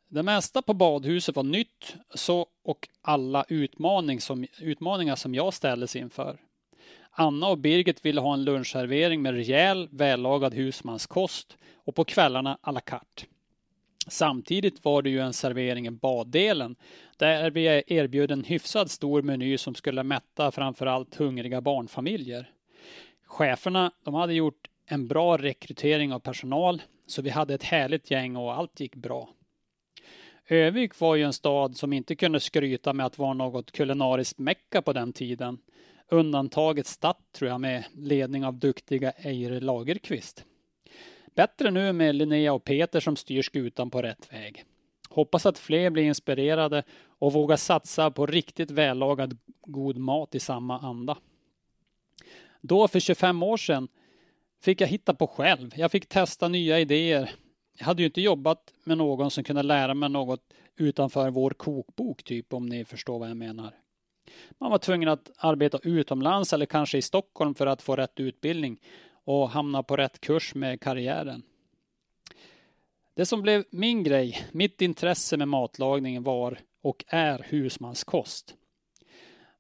Det 0.09 0.23
mesta 0.23 0.63
på 0.63 0.75
badhuset 0.75 1.37
var 1.37 1.43
nytt 1.43 1.97
så 2.15 2.47
och 2.63 2.89
alla 3.03 3.45
utmaning 3.49 4.21
som, 4.21 4.47
utmaningar 4.61 5.17
som 5.17 5.35
jag 5.35 5.55
ställdes 5.55 5.97
inför. 5.97 6.39
Anna 7.21 7.49
och 7.49 7.59
Birgit 7.59 8.05
ville 8.07 8.21
ha 8.21 8.35
en 8.35 8.45
lunchservering 8.45 9.23
med 9.23 9.35
rejäl, 9.35 9.89
vällagad 9.91 10.55
husmanskost 10.55 11.57
och 11.75 11.95
på 11.95 12.05
kvällarna 12.05 12.59
à 12.63 12.73
la 12.73 12.81
carte. 12.81 13.27
Samtidigt 14.09 14.85
var 14.85 15.03
det 15.03 15.11
ju 15.11 15.21
en 15.21 15.33
servering 15.33 15.87
i 15.87 15.91
baddelen 15.91 16.77
där 17.17 17.51
vi 17.51 17.83
erbjöd 17.87 18.31
en 18.31 18.45
hyfsad 18.45 18.91
stor 18.91 19.23
meny 19.23 19.59
som 19.59 19.75
skulle 19.75 20.03
mätta 20.03 20.51
framförallt 20.51 21.15
hungriga 21.15 21.61
barnfamiljer. 21.61 22.51
Cheferna 23.27 23.93
de 24.05 24.15
hade 24.15 24.35
gjort 24.35 24.69
en 24.87 25.09
bra 25.09 25.37
rekrytering 25.37 26.13
av 26.13 26.19
personal 26.21 26.83
så 27.07 27.23
vi 27.23 27.31
hade 27.31 27.55
ett 27.55 27.65
härligt 27.65 28.11
gäng 28.11 28.37
och 28.37 28.55
allt 28.55 28.81
gick 28.81 28.97
bra. 28.97 29.29
Övik 30.49 31.01
var 31.01 31.17
ju 31.17 31.23
en 31.23 31.33
stad 31.33 31.77
som 31.77 31.93
inte 31.93 32.17
kunde 32.17 32.41
skryta 32.41 32.93
med 32.93 33.07
att 33.07 33.19
vara 33.19 33.35
något 33.35 33.73
kulinariskt 33.73 34.39
mecka 34.39 34.83
på 34.83 34.93
den 34.93 35.13
tiden. 35.13 35.59
Undantaget 36.11 36.87
Statt, 36.87 37.21
tror 37.33 37.51
jag 37.51 37.61
med 37.61 37.85
ledning 37.95 38.45
av 38.45 38.55
duktiga 38.59 39.11
Eire 39.11 39.61
Lagerqvist. 39.61 40.45
Bättre 41.35 41.71
nu 41.71 41.93
med 41.93 42.15
Linnea 42.15 42.53
och 42.53 42.65
Peter 42.65 43.01
som 43.01 43.17
styr 43.17 43.43
skutan 43.43 43.91
på 43.91 44.03
rätt 44.03 44.33
väg. 44.33 44.65
Hoppas 45.09 45.47
att 45.47 45.59
fler 45.59 45.91
blir 45.91 46.03
inspirerade 46.03 46.83
och 47.19 47.33
vågar 47.33 47.57
satsa 47.57 48.11
på 48.11 48.27
riktigt 48.27 48.71
vällagad 48.71 49.39
god 49.67 49.97
mat 49.97 50.35
i 50.35 50.41
samma 50.41 50.79
anda. 50.79 51.19
Då 52.61 52.89
för 52.89 53.01
25 53.01 53.43
år 53.43 53.57
sedan 53.57 53.89
fick 54.61 54.81
jag 54.81 54.89
hitta 54.89 55.15
på 55.15 55.27
själv. 55.27 55.73
Jag 55.77 55.91
fick 55.91 56.09
testa 56.09 56.49
nya 56.49 56.81
idéer. 56.81 57.31
Jag 57.79 57.87
hade 57.87 58.03
ju 58.03 58.07
inte 58.07 58.21
jobbat 58.21 58.73
med 58.85 58.99
någon 58.99 59.31
som 59.31 59.45
kunde 59.45 59.63
lära 59.63 59.95
mig 59.95 60.09
något 60.09 60.53
utanför 60.77 61.31
vår 61.31 61.51
kokbok, 61.51 62.23
typ 62.23 62.53
om 62.53 62.67
ni 62.67 62.85
förstår 62.85 63.19
vad 63.19 63.31
jag 63.31 63.37
menar. 63.37 63.75
Man 64.59 64.71
var 64.71 64.79
tvungen 64.79 65.09
att 65.09 65.31
arbeta 65.37 65.79
utomlands 65.83 66.53
eller 66.53 66.67
kanske 66.67 66.99
i 66.99 67.03
Stockholm 67.03 67.55
för 67.55 67.67
att 67.67 67.83
få 67.83 67.97
rätt 67.97 68.21
utbildning 68.21 68.81
och 69.25 69.51
hamna 69.51 69.83
på 69.83 69.97
rätt 69.97 70.21
kurs 70.21 70.55
med 70.55 70.81
karriären. 70.81 71.43
Det 73.15 73.27
som 73.27 73.43
blev 73.43 73.65
min 73.71 74.03
grej, 74.03 74.47
mitt 74.53 74.83
intresse 74.83 75.37
med 75.37 75.49
matlagning 75.49 76.23
var 76.23 76.59
och 76.83 77.05
är 77.09 77.47
husmanskost. 77.49 78.55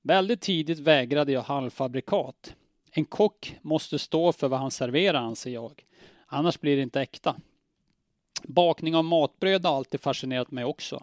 Väldigt 0.02 0.40
tidigt 0.40 0.78
vägrade 0.78 1.32
jag 1.32 1.42
halvfabrikat. 1.42 2.54
En 2.90 3.04
kock 3.04 3.56
måste 3.62 3.98
stå 3.98 4.32
för 4.32 4.48
vad 4.48 4.60
han 4.60 4.70
serverar 4.70 5.18
anser 5.18 5.50
jag. 5.50 5.84
Annars 6.26 6.60
blir 6.60 6.76
det 6.76 6.82
inte 6.82 7.00
äkta. 7.00 7.36
Bakning 8.42 8.96
av 8.96 9.04
matbröd 9.04 9.64
har 9.64 9.76
alltid 9.76 10.00
fascinerat 10.00 10.50
mig 10.50 10.64
också. 10.64 11.02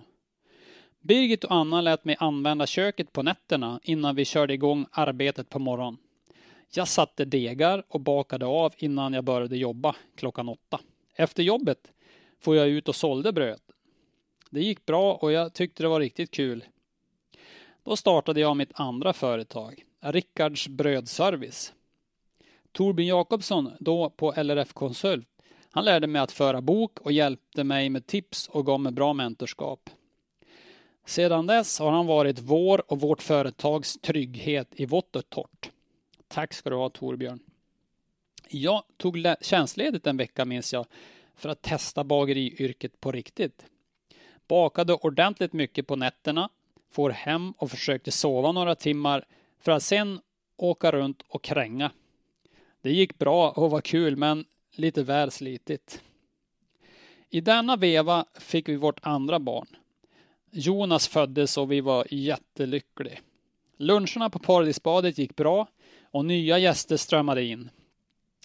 Birgit 1.07 1.43
och 1.43 1.51
Anna 1.51 1.81
lät 1.81 2.05
mig 2.05 2.15
använda 2.19 2.67
köket 2.67 3.13
på 3.13 3.23
nätterna 3.23 3.79
innan 3.83 4.15
vi 4.15 4.25
körde 4.25 4.53
igång 4.53 4.85
arbetet 4.91 5.49
på 5.49 5.59
morgonen. 5.59 5.97
Jag 6.73 6.87
satte 6.87 7.25
degar 7.25 7.83
och 7.87 7.99
bakade 7.99 8.45
av 8.45 8.73
innan 8.77 9.13
jag 9.13 9.23
började 9.23 9.57
jobba 9.57 9.95
klockan 10.15 10.49
åtta. 10.49 10.79
Efter 11.15 11.43
jobbet 11.43 11.91
får 12.39 12.55
jag 12.55 12.67
ut 12.67 12.87
och 12.87 12.95
sålde 12.95 13.31
bröd. 13.31 13.59
Det 14.49 14.59
gick 14.59 14.85
bra 14.85 15.13
och 15.13 15.31
jag 15.31 15.53
tyckte 15.53 15.83
det 15.83 15.89
var 15.89 15.99
riktigt 15.99 16.31
kul. 16.31 16.63
Då 17.83 17.95
startade 17.95 18.39
jag 18.39 18.57
mitt 18.57 18.71
andra 18.73 19.13
företag, 19.13 19.83
Rickards 20.01 20.67
brödservice. 20.67 21.73
Torbjörn 22.71 23.07
Jakobsson, 23.07 23.71
då 23.79 24.09
på 24.09 24.33
LRF 24.37 24.73
Konsult, 24.73 25.27
han 25.71 25.85
lärde 25.85 26.07
mig 26.07 26.21
att 26.21 26.31
föra 26.31 26.61
bok 26.61 26.99
och 26.99 27.11
hjälpte 27.11 27.63
mig 27.63 27.89
med 27.89 28.07
tips 28.07 28.47
och 28.47 28.65
gav 28.65 28.79
mig 28.79 28.91
bra 28.91 29.13
mentorskap. 29.13 29.89
Sedan 31.05 31.47
dess 31.47 31.79
har 31.79 31.91
han 31.91 32.05
varit 32.05 32.39
vår 32.39 32.91
och 32.91 33.01
vårt 33.01 33.21
företags 33.21 33.97
trygghet 34.01 34.67
i 34.71 34.85
vått 34.85 35.15
och 35.15 35.29
torrt. 35.29 35.71
Tack 36.27 36.53
ska 36.53 36.69
du 36.69 36.75
ha 36.75 36.89
Torbjörn. 36.89 37.39
Jag 38.49 38.83
tog 38.97 39.25
tjänstledigt 39.41 40.07
en 40.07 40.17
vecka 40.17 40.45
minns 40.45 40.73
jag 40.73 40.85
för 41.35 41.49
att 41.49 41.61
testa 41.61 42.03
bageriyrket 42.03 42.99
på 42.99 43.11
riktigt. 43.11 43.65
Bakade 44.47 44.93
ordentligt 44.93 45.53
mycket 45.53 45.87
på 45.87 45.95
nätterna, 45.95 46.49
får 46.91 47.09
hem 47.09 47.51
och 47.51 47.71
försökte 47.71 48.11
sova 48.11 48.51
några 48.51 48.75
timmar 48.75 49.25
för 49.59 49.71
att 49.71 49.83
sen 49.83 50.19
åka 50.57 50.91
runt 50.91 51.21
och 51.27 51.43
kränga. 51.43 51.91
Det 52.81 52.91
gick 52.91 53.17
bra 53.17 53.51
och 53.51 53.71
var 53.71 53.81
kul 53.81 54.15
men 54.15 54.45
lite 54.71 55.03
väl 55.03 55.31
slitigt. 55.31 56.01
I 57.29 57.41
denna 57.41 57.75
veva 57.75 58.25
fick 58.33 58.69
vi 58.69 58.75
vårt 58.75 58.99
andra 59.03 59.39
barn. 59.39 59.67
Jonas 60.51 61.07
föddes 61.07 61.57
och 61.57 61.71
vi 61.71 61.81
var 61.81 62.07
jättelyckliga. 62.09 63.17
Luncherna 63.77 64.29
på 64.29 64.39
Paradisbadet 64.39 65.17
gick 65.17 65.35
bra 65.35 65.67
och 66.11 66.25
nya 66.25 66.57
gäster 66.57 66.97
strömmade 66.97 67.43
in. 67.43 67.69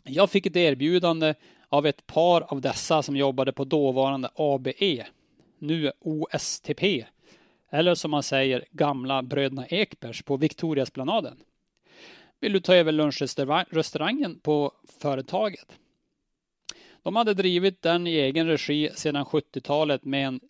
Jag 0.04 0.30
fick 0.30 0.46
ett 0.46 0.56
erbjudande 0.56 1.34
av 1.68 1.86
ett 1.86 2.06
par 2.06 2.40
av 2.40 2.60
dessa 2.60 3.02
som 3.02 3.16
jobbade 3.16 3.52
på 3.52 3.64
dåvarande 3.64 4.30
ABE, 4.34 5.06
nu 5.58 5.92
OSTP, 6.00 7.04
eller 7.70 7.94
som 7.94 8.10
man 8.10 8.22
säger 8.22 8.64
gamla 8.70 9.22
bröderna 9.22 9.66
Ekbergs 9.66 10.22
på 10.22 10.36
Victoriasplanaden. 10.36 11.36
Vill 12.40 12.52
du 12.52 12.60
ta 12.60 12.74
över 12.74 12.92
lunchrestaurangen 12.92 14.40
på 14.40 14.72
företaget? 14.98 15.78
De 17.02 17.16
hade 17.16 17.34
drivit 17.34 17.82
den 17.82 18.06
i 18.06 18.14
egen 18.14 18.46
regi 18.46 18.90
sedan 18.94 19.24
70-talet 19.24 20.04
med 20.04 20.26
en, 20.26 20.40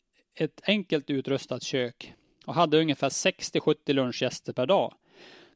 ett 0.40 0.60
enkelt 0.64 1.10
utrustat 1.10 1.62
kök 1.62 2.14
och 2.46 2.54
hade 2.54 2.80
ungefär 2.80 3.08
60-70 3.08 3.92
lunchgäster 3.92 4.52
per 4.52 4.66
dag. 4.66 4.94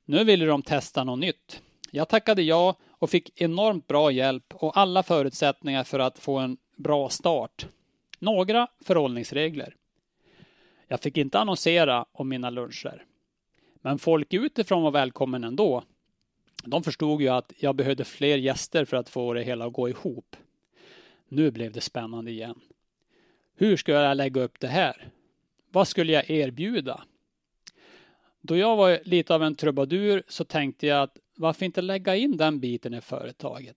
Nu 0.04 0.24
ville 0.24 0.46
de 0.46 0.62
testa 0.62 1.04
något 1.04 1.18
nytt. 1.18 1.62
Jag 1.90 2.08
tackade 2.08 2.42
ja 2.42 2.76
och 2.88 3.10
fick 3.10 3.40
enormt 3.40 3.86
bra 3.86 4.10
hjälp 4.10 4.54
och 4.54 4.76
alla 4.76 5.02
förutsättningar 5.02 5.84
för 5.84 5.98
att 5.98 6.18
få 6.18 6.38
en 6.38 6.56
bra 6.76 7.08
start. 7.08 7.66
Några 8.18 8.68
förhållningsregler. 8.80 9.76
Jag 10.88 11.00
fick 11.00 11.16
inte 11.16 11.38
annonsera 11.38 12.06
om 12.12 12.28
mina 12.28 12.50
luncher. 12.50 13.04
Men 13.82 13.98
folk 13.98 14.32
utifrån 14.32 14.82
var 14.82 14.90
välkommen 14.90 15.44
ändå. 15.44 15.84
De 16.64 16.82
förstod 16.82 17.22
ju 17.22 17.28
att 17.28 17.52
jag 17.58 17.76
behövde 17.76 18.04
fler 18.04 18.38
gäster 18.38 18.84
för 18.84 18.96
att 18.96 19.08
få 19.08 19.32
det 19.32 19.42
hela 19.42 19.66
att 19.66 19.72
gå 19.72 19.88
ihop. 19.88 20.36
Nu 21.28 21.50
blev 21.50 21.72
det 21.72 21.80
spännande 21.80 22.30
igen. 22.30 22.60
Hur 23.56 23.76
skulle 23.76 23.96
jag 23.96 24.16
lägga 24.16 24.40
upp 24.40 24.60
det 24.60 24.68
här? 24.68 25.08
Vad 25.70 25.88
skulle 25.88 26.12
jag 26.12 26.30
erbjuda? 26.30 27.04
Då 28.40 28.56
jag 28.56 28.76
var 28.76 29.00
lite 29.04 29.34
av 29.34 29.42
en 29.42 29.54
trubadur 29.54 30.22
så 30.28 30.44
tänkte 30.44 30.86
jag 30.86 31.02
att 31.02 31.18
varför 31.36 31.66
inte 31.66 31.82
lägga 31.82 32.16
in 32.16 32.36
den 32.36 32.60
biten 32.60 32.94
i 32.94 33.00
företaget? 33.00 33.76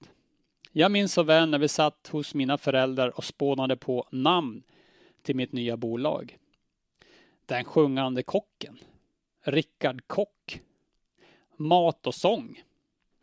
Jag 0.72 0.92
minns 0.92 1.14
så 1.14 1.24
väl 1.24 1.50
när 1.50 1.60
vi 1.60 1.68
satt 1.68 2.08
hos 2.08 2.34
mina 2.34 2.58
föräldrar 2.58 3.18
och 3.18 3.24
spånade 3.24 3.78
på 3.78 4.08
namn 4.12 4.64
till 5.22 5.36
mitt 5.36 5.52
nya 5.52 5.78
bolag. 5.78 6.38
Den 7.46 7.64
sjungande 7.64 8.24
kocken. 8.24 8.80
Rickard 9.44 10.08
Kock. 10.08 10.62
Mat 11.56 12.08
och 12.08 12.16
sång. 12.16 12.64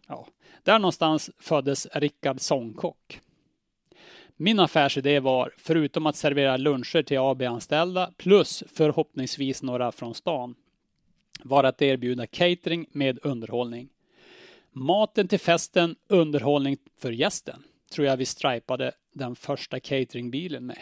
Ja, 0.06 0.28
där 0.62 0.78
någonstans 0.78 1.30
föddes 1.38 1.86
Rickard 1.92 2.40
Sångkock. 2.40 3.20
Min 4.36 4.60
affärsidé 4.60 5.20
var, 5.20 5.54
förutom 5.56 6.06
att 6.06 6.16
servera 6.16 6.56
luncher 6.56 7.02
till 7.02 7.18
AB-anställda 7.18 8.10
plus 8.16 8.64
förhoppningsvis 8.72 9.62
några 9.62 9.92
från 9.92 10.14
stan, 10.14 10.54
var 11.42 11.64
att 11.64 11.82
erbjuda 11.82 12.26
catering 12.26 12.86
med 12.92 13.18
underhållning. 13.22 13.88
Maten 14.72 15.28
till 15.28 15.38
festen, 15.40 15.96
underhållning 16.08 16.76
för 16.98 17.12
gästen, 17.12 17.62
tror 17.92 18.06
jag 18.06 18.16
vi 18.16 18.26
stripade 18.26 18.92
den 19.12 19.36
första 19.36 19.80
cateringbilen 19.80 20.66
med. 20.66 20.78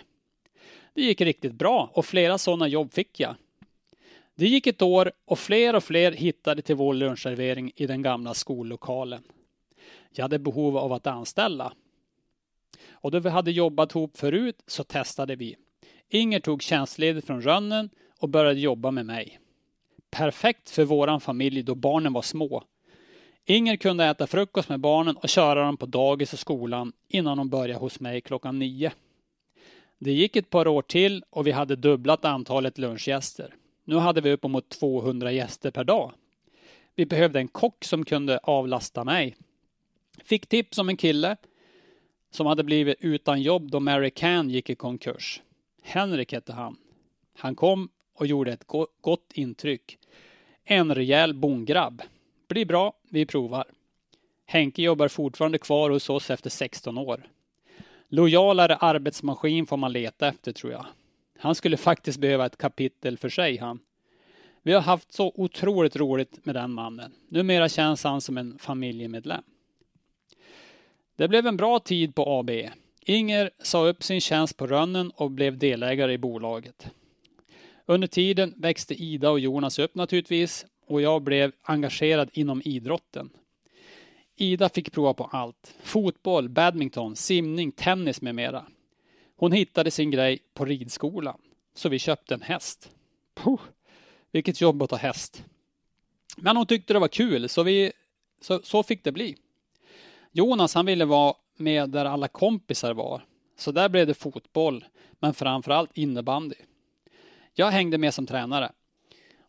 Det 0.94 1.02
gick 1.02 1.20
riktigt 1.20 1.52
bra 1.52 1.90
och 1.94 2.06
flera 2.06 2.38
sådana 2.38 2.68
jobb 2.68 2.92
fick 2.92 3.20
jag. 3.20 3.34
Det 4.34 4.46
gick 4.46 4.66
ett 4.66 4.82
år 4.82 5.12
och 5.24 5.38
fler 5.38 5.76
och 5.76 5.84
fler 5.84 6.12
hittade 6.12 6.62
till 6.62 6.76
vår 6.76 6.94
lunchservering 6.94 7.72
i 7.76 7.86
den 7.86 8.02
gamla 8.02 8.34
skollokalen. 8.34 9.22
Jag 10.10 10.24
hade 10.24 10.38
behov 10.38 10.76
av 10.76 10.92
att 10.92 11.06
anställa. 11.06 11.72
Och 12.90 13.10
då 13.10 13.18
vi 13.18 13.28
hade 13.28 13.50
jobbat 13.50 13.94
ihop 13.94 14.16
förut 14.16 14.62
så 14.66 14.84
testade 14.84 15.36
vi. 15.36 15.56
Inger 16.08 16.40
tog 16.40 16.62
tjänstledigt 16.62 17.26
från 17.26 17.42
Rönnen 17.42 17.90
och 18.18 18.28
började 18.28 18.60
jobba 18.60 18.90
med 18.90 19.06
mig. 19.06 19.38
Perfekt 20.10 20.70
för 20.70 20.84
våran 20.84 21.20
familj 21.20 21.62
då 21.62 21.74
barnen 21.74 22.12
var 22.12 22.22
små. 22.22 22.64
Inger 23.44 23.76
kunde 23.76 24.04
äta 24.04 24.26
frukost 24.26 24.68
med 24.68 24.80
barnen 24.80 25.16
och 25.16 25.28
köra 25.28 25.64
dem 25.64 25.76
på 25.76 25.86
dagis 25.86 26.32
och 26.32 26.38
skolan 26.38 26.92
innan 27.08 27.36
de 27.36 27.48
började 27.48 27.80
hos 27.80 28.00
mig 28.00 28.20
klockan 28.20 28.58
nio. 28.58 28.92
Det 29.98 30.12
gick 30.12 30.36
ett 30.36 30.50
par 30.50 30.68
år 30.68 30.82
till 30.82 31.24
och 31.30 31.46
vi 31.46 31.50
hade 31.50 31.76
dubblat 31.76 32.24
antalet 32.24 32.78
lunchgäster. 32.78 33.54
Nu 33.84 33.96
hade 33.96 34.20
vi 34.20 34.32
uppemot 34.32 34.68
200 34.68 35.32
gäster 35.32 35.70
per 35.70 35.84
dag. 35.84 36.12
Vi 36.94 37.06
behövde 37.06 37.38
en 37.38 37.48
kock 37.48 37.84
som 37.84 38.04
kunde 38.04 38.38
avlasta 38.38 39.04
mig. 39.04 39.36
Fick 40.24 40.46
tips 40.46 40.78
om 40.78 40.88
en 40.88 40.96
kille 40.96 41.36
som 42.32 42.46
hade 42.46 42.64
blivit 42.64 42.96
utan 43.00 43.42
jobb 43.42 43.70
då 43.70 43.80
Mary 43.80 44.10
Can 44.10 44.50
gick 44.50 44.70
i 44.70 44.74
konkurs. 44.74 45.42
Henrik 45.82 46.32
hette 46.32 46.52
han. 46.52 46.76
Han 47.38 47.54
kom 47.54 47.88
och 48.14 48.26
gjorde 48.26 48.52
ett 48.52 48.64
gott 49.00 49.32
intryck. 49.34 49.98
En 50.64 50.94
rejäl 50.94 51.34
bongrabb. 51.34 52.02
Blir 52.48 52.66
bra, 52.66 52.92
vi 53.08 53.26
provar. 53.26 53.64
Henke 54.46 54.82
jobbar 54.82 55.08
fortfarande 55.08 55.58
kvar 55.58 55.90
hos 55.90 56.10
oss 56.10 56.30
efter 56.30 56.50
16 56.50 56.98
år. 56.98 57.28
Lojalare 58.08 58.76
arbetsmaskin 58.76 59.66
får 59.66 59.76
man 59.76 59.92
leta 59.92 60.28
efter 60.28 60.52
tror 60.52 60.72
jag. 60.72 60.86
Han 61.38 61.54
skulle 61.54 61.76
faktiskt 61.76 62.18
behöva 62.18 62.46
ett 62.46 62.56
kapitel 62.56 63.18
för 63.18 63.28
sig 63.28 63.56
han. 63.56 63.78
Vi 64.62 64.72
har 64.72 64.80
haft 64.80 65.12
så 65.12 65.32
otroligt 65.34 65.96
roligt 65.96 66.46
med 66.46 66.54
den 66.54 66.72
mannen. 66.72 67.12
Numera 67.28 67.68
känns 67.68 68.04
han 68.04 68.20
som 68.20 68.38
en 68.38 68.58
familjemedlem. 68.58 69.42
Det 71.16 71.28
blev 71.28 71.46
en 71.46 71.56
bra 71.56 71.78
tid 71.78 72.14
på 72.14 72.24
AB. 72.38 72.50
Inger 73.00 73.50
sa 73.58 73.86
upp 73.86 74.02
sin 74.02 74.20
tjänst 74.20 74.56
på 74.56 74.66
Rönnen 74.66 75.10
och 75.10 75.30
blev 75.30 75.58
delägare 75.58 76.12
i 76.12 76.18
bolaget. 76.18 76.86
Under 77.86 78.08
tiden 78.08 78.54
växte 78.56 78.94
Ida 78.94 79.30
och 79.30 79.40
Jonas 79.40 79.78
upp 79.78 79.94
naturligtvis 79.94 80.66
och 80.86 81.02
jag 81.02 81.22
blev 81.22 81.52
engagerad 81.62 82.30
inom 82.32 82.62
idrotten. 82.64 83.30
Ida 84.36 84.68
fick 84.68 84.92
prova 84.92 85.14
på 85.14 85.24
allt. 85.24 85.74
Fotboll, 85.82 86.48
badminton, 86.48 87.16
simning, 87.16 87.72
tennis 87.72 88.22
med 88.22 88.34
mera. 88.34 88.66
Hon 89.36 89.52
hittade 89.52 89.90
sin 89.90 90.10
grej 90.10 90.38
på 90.54 90.64
ridskolan, 90.64 91.38
så 91.74 91.88
vi 91.88 91.98
köpte 91.98 92.34
en 92.34 92.42
häst. 92.42 92.90
Puh, 93.34 93.60
vilket 94.32 94.60
jobb 94.60 94.82
att 94.82 94.90
ha 94.90 94.98
häst. 94.98 95.44
Men 96.36 96.56
hon 96.56 96.66
tyckte 96.66 96.92
det 96.92 96.98
var 96.98 97.08
kul, 97.08 97.48
så, 97.48 97.62
vi, 97.62 97.92
så, 98.40 98.60
så 98.62 98.82
fick 98.82 99.04
det 99.04 99.12
bli. 99.12 99.36
Jonas 100.32 100.74
han 100.74 100.86
ville 100.86 101.04
vara 101.04 101.34
med 101.56 101.90
där 101.90 102.04
alla 102.04 102.28
kompisar 102.28 102.94
var, 102.94 103.24
så 103.56 103.72
där 103.72 103.88
blev 103.88 104.06
det 104.06 104.14
fotboll, 104.14 104.84
men 105.20 105.34
framförallt 105.34 105.90
innebandy. 105.94 106.54
Jag 107.54 107.70
hängde 107.70 107.98
med 107.98 108.14
som 108.14 108.26
tränare. 108.26 108.72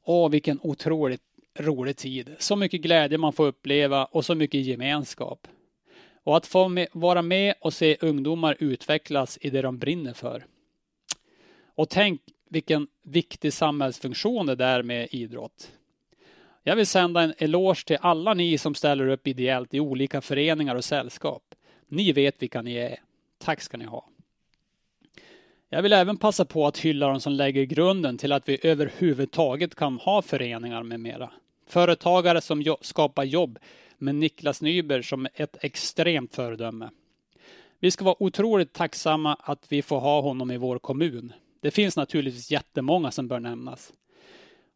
Åh, 0.04 0.30
vilken 0.30 0.60
otroligt 0.62 1.22
rolig 1.60 1.98
tid. 1.98 2.36
Så 2.40 2.56
mycket 2.56 2.82
glädje 2.82 3.18
man 3.18 3.34
får 3.34 3.46
uppleva 3.48 4.06
och 4.06 4.26
så 4.26 4.36
mycket 4.36 4.66
gemenskap. 4.66 5.48
Och 6.24 6.38
att 6.38 6.46
få 6.46 6.68
med, 6.68 6.88
vara 6.92 7.22
med 7.22 7.54
och 7.62 7.74
se 7.74 7.98
ungdomar 8.02 8.58
utvecklas 8.60 9.38
i 9.42 9.50
det 9.50 9.62
de 9.62 9.78
brinner 9.78 10.14
för. 10.14 10.46
Och 11.76 11.90
tänk 11.90 12.22
vilken 12.50 12.88
viktig 13.04 13.54
samhällsfunktion 13.54 14.46
det 14.46 14.66
är 14.66 14.84
med 14.84 15.08
idrott. 15.12 15.72
Jag 16.64 16.76
vill 16.76 16.88
sända 16.88 17.22
en 17.22 17.34
eloge 17.38 17.86
till 17.86 17.98
alla 18.02 18.34
ni 18.34 18.58
som 18.58 18.76
ställer 18.76 19.08
upp 19.08 19.28
ideellt 19.28 19.74
i 19.74 19.80
olika 19.80 20.22
föreningar 20.22 20.76
och 20.76 20.86
sällskap. 20.86 21.44
Ni 21.88 22.12
vet 22.12 22.42
vilka 22.42 22.62
ni 22.62 22.76
är. 22.76 23.00
Tack 23.38 23.62
ska 23.62 23.78
ni 23.78 23.86
ha. 23.86 24.10
Jag 25.70 25.82
vill 25.82 25.94
även 25.94 26.18
passa 26.18 26.46
på 26.46 26.68
att 26.68 26.78
hylla 26.78 27.08
de 27.08 27.20
som 27.20 27.34
lägger 27.34 27.64
grunden 27.64 28.18
till 28.18 28.32
att 28.32 28.50
vi 28.50 28.60
överhuvudtaget 28.64 29.76
kan 29.76 29.98
ha 29.98 30.22
föreningar 30.22 30.84
med 30.84 31.00
mera. 31.00 31.32
Företagare 31.68 32.42
som 32.42 32.62
jo 32.62 32.78
skapar 32.82 33.24
jobb 33.24 33.60
med 33.98 34.16
Niklas 34.16 34.62
Nyberg 34.62 35.04
som 35.04 35.28
ett 35.34 35.58
extremt 35.64 36.36
föredöme. 36.36 36.90
Vi 37.80 37.92
ska 37.92 38.06
vara 38.06 38.24
otroligt 38.24 38.74
tacksamma 38.74 39.38
att 39.40 39.66
vi 39.70 39.82
får 39.82 40.00
ha 40.00 40.22
honom 40.22 40.52
i 40.52 40.58
vår 40.58 40.80
kommun. 40.80 41.34
Det 41.60 41.72
finns 41.72 41.98
naturligtvis 41.98 42.52
jättemånga 42.52 43.12
som 43.12 43.28
bör 43.28 43.40
nämnas. 43.40 43.94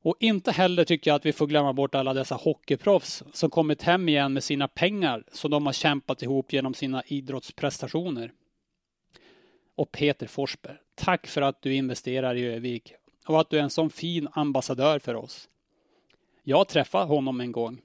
Och 0.01 0.15
inte 0.19 0.51
heller 0.51 0.83
tycker 0.83 1.11
jag 1.11 1.15
att 1.15 1.25
vi 1.25 1.33
får 1.33 1.47
glömma 1.47 1.73
bort 1.73 1.95
alla 1.95 2.13
dessa 2.13 2.35
hockeyproffs 2.35 3.23
som 3.33 3.49
kommit 3.49 3.83
hem 3.83 4.09
igen 4.09 4.33
med 4.33 4.43
sina 4.43 4.67
pengar 4.67 5.23
som 5.31 5.51
de 5.51 5.65
har 5.65 5.73
kämpat 5.73 6.23
ihop 6.23 6.53
genom 6.53 6.73
sina 6.73 7.03
idrottsprestationer. 7.07 8.31
Och 9.75 9.91
Peter 9.91 10.27
Forsberg, 10.27 10.77
tack 10.95 11.27
för 11.27 11.41
att 11.41 11.61
du 11.61 11.73
investerar 11.73 12.35
i 12.35 12.45
Övik 12.45 12.93
och 13.27 13.39
att 13.39 13.49
du 13.49 13.59
är 13.59 13.63
en 13.63 13.69
sån 13.69 13.89
fin 13.89 14.27
ambassadör 14.31 14.99
för 14.99 15.15
oss. 15.15 15.49
Jag 16.43 16.67
träffade 16.67 17.05
honom 17.05 17.41
en 17.41 17.51
gång. 17.51 17.81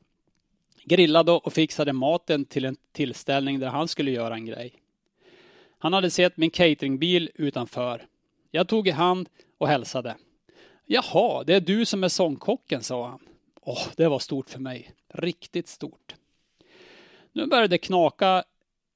Grillade 0.84 1.32
och 1.32 1.52
fixade 1.52 1.92
maten 1.92 2.44
till 2.44 2.64
en 2.64 2.76
tillställning 2.92 3.58
där 3.58 3.68
han 3.68 3.88
skulle 3.88 4.10
göra 4.10 4.34
en 4.34 4.46
grej. 4.46 4.74
Han 5.78 5.92
hade 5.92 6.10
sett 6.10 6.36
min 6.36 6.50
cateringbil 6.50 7.30
utanför. 7.34 8.06
Jag 8.50 8.68
tog 8.68 8.88
i 8.88 8.90
hand 8.90 9.28
och 9.58 9.68
hälsade. 9.68 10.16
Jaha, 10.92 11.44
det 11.44 11.54
är 11.54 11.60
du 11.60 11.84
som 11.86 12.04
är 12.04 12.08
sångkocken, 12.08 12.82
sa 12.82 13.08
han. 13.08 13.18
Åh, 13.60 13.86
det 13.96 14.08
var 14.08 14.18
stort 14.18 14.50
för 14.50 14.60
mig. 14.60 14.92
Riktigt 15.08 15.68
stort. 15.68 16.14
Nu 17.32 17.46
började 17.46 17.68
det 17.68 17.78
knaka 17.78 18.44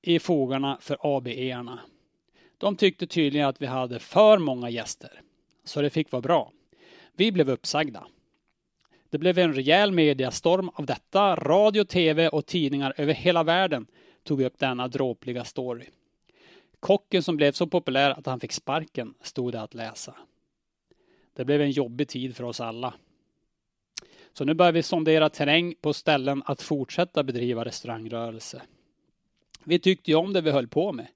i 0.03 0.19
fogarna 0.19 0.79
för 0.81 0.99
ABE-arna. 1.01 1.81
De 2.59 2.77
tyckte 2.77 3.07
tydligen 3.07 3.49
att 3.49 3.63
vi 3.63 3.67
hade 3.67 3.99
för 3.99 4.39
många 4.39 4.71
gäster. 4.71 5.21
Så 5.65 5.83
det 5.83 5.91
fick 5.91 6.13
vara 6.13 6.23
bra. 6.23 6.53
Vi 7.13 7.33
blev 7.33 7.51
uppsagda. 7.51 8.07
Det 9.11 9.19
blev 9.19 9.39
en 9.39 9.55
rejäl 9.55 9.93
mediastorm 9.93 10.71
av 10.75 10.87
detta. 10.87 11.37
Radio, 11.37 11.85
tv 11.85 12.29
och 12.29 12.47
tidningar 12.47 12.95
över 12.97 13.15
hela 13.15 13.43
världen 13.43 13.87
tog 14.23 14.43
upp 14.43 14.59
denna 14.59 14.89
dråpliga 14.89 15.45
story. 15.45 15.87
Kocken 16.81 17.23
som 17.23 17.37
blev 17.37 17.53
så 17.53 17.67
populär 17.67 18.11
att 18.11 18.27
han 18.27 18.41
fick 18.41 18.53
sparken 18.53 19.15
stod 19.23 19.53
det 19.53 19.63
att 19.63 19.75
läsa. 19.75 20.15
Det 21.37 21.45
blev 21.45 21.61
en 21.61 21.71
jobbig 21.71 22.09
tid 22.09 22.37
för 22.37 22.45
oss 22.45 22.61
alla. 22.61 22.95
Så 24.33 24.45
nu 24.45 24.55
börjar 24.55 24.73
vi 24.73 24.83
sondera 24.83 25.29
terräng 25.29 25.75
på 25.81 25.93
ställen 25.93 26.43
att 26.47 26.63
fortsätta 26.63 27.23
bedriva 27.23 27.65
restaurangrörelse. 27.65 28.63
Vi 29.65 29.79
tyckte 29.79 30.11
ju 30.11 30.17
om 30.17 30.33
det 30.33 30.41
vi 30.41 30.51
höll 30.51 30.69
på 30.69 30.93
med. 30.93 31.07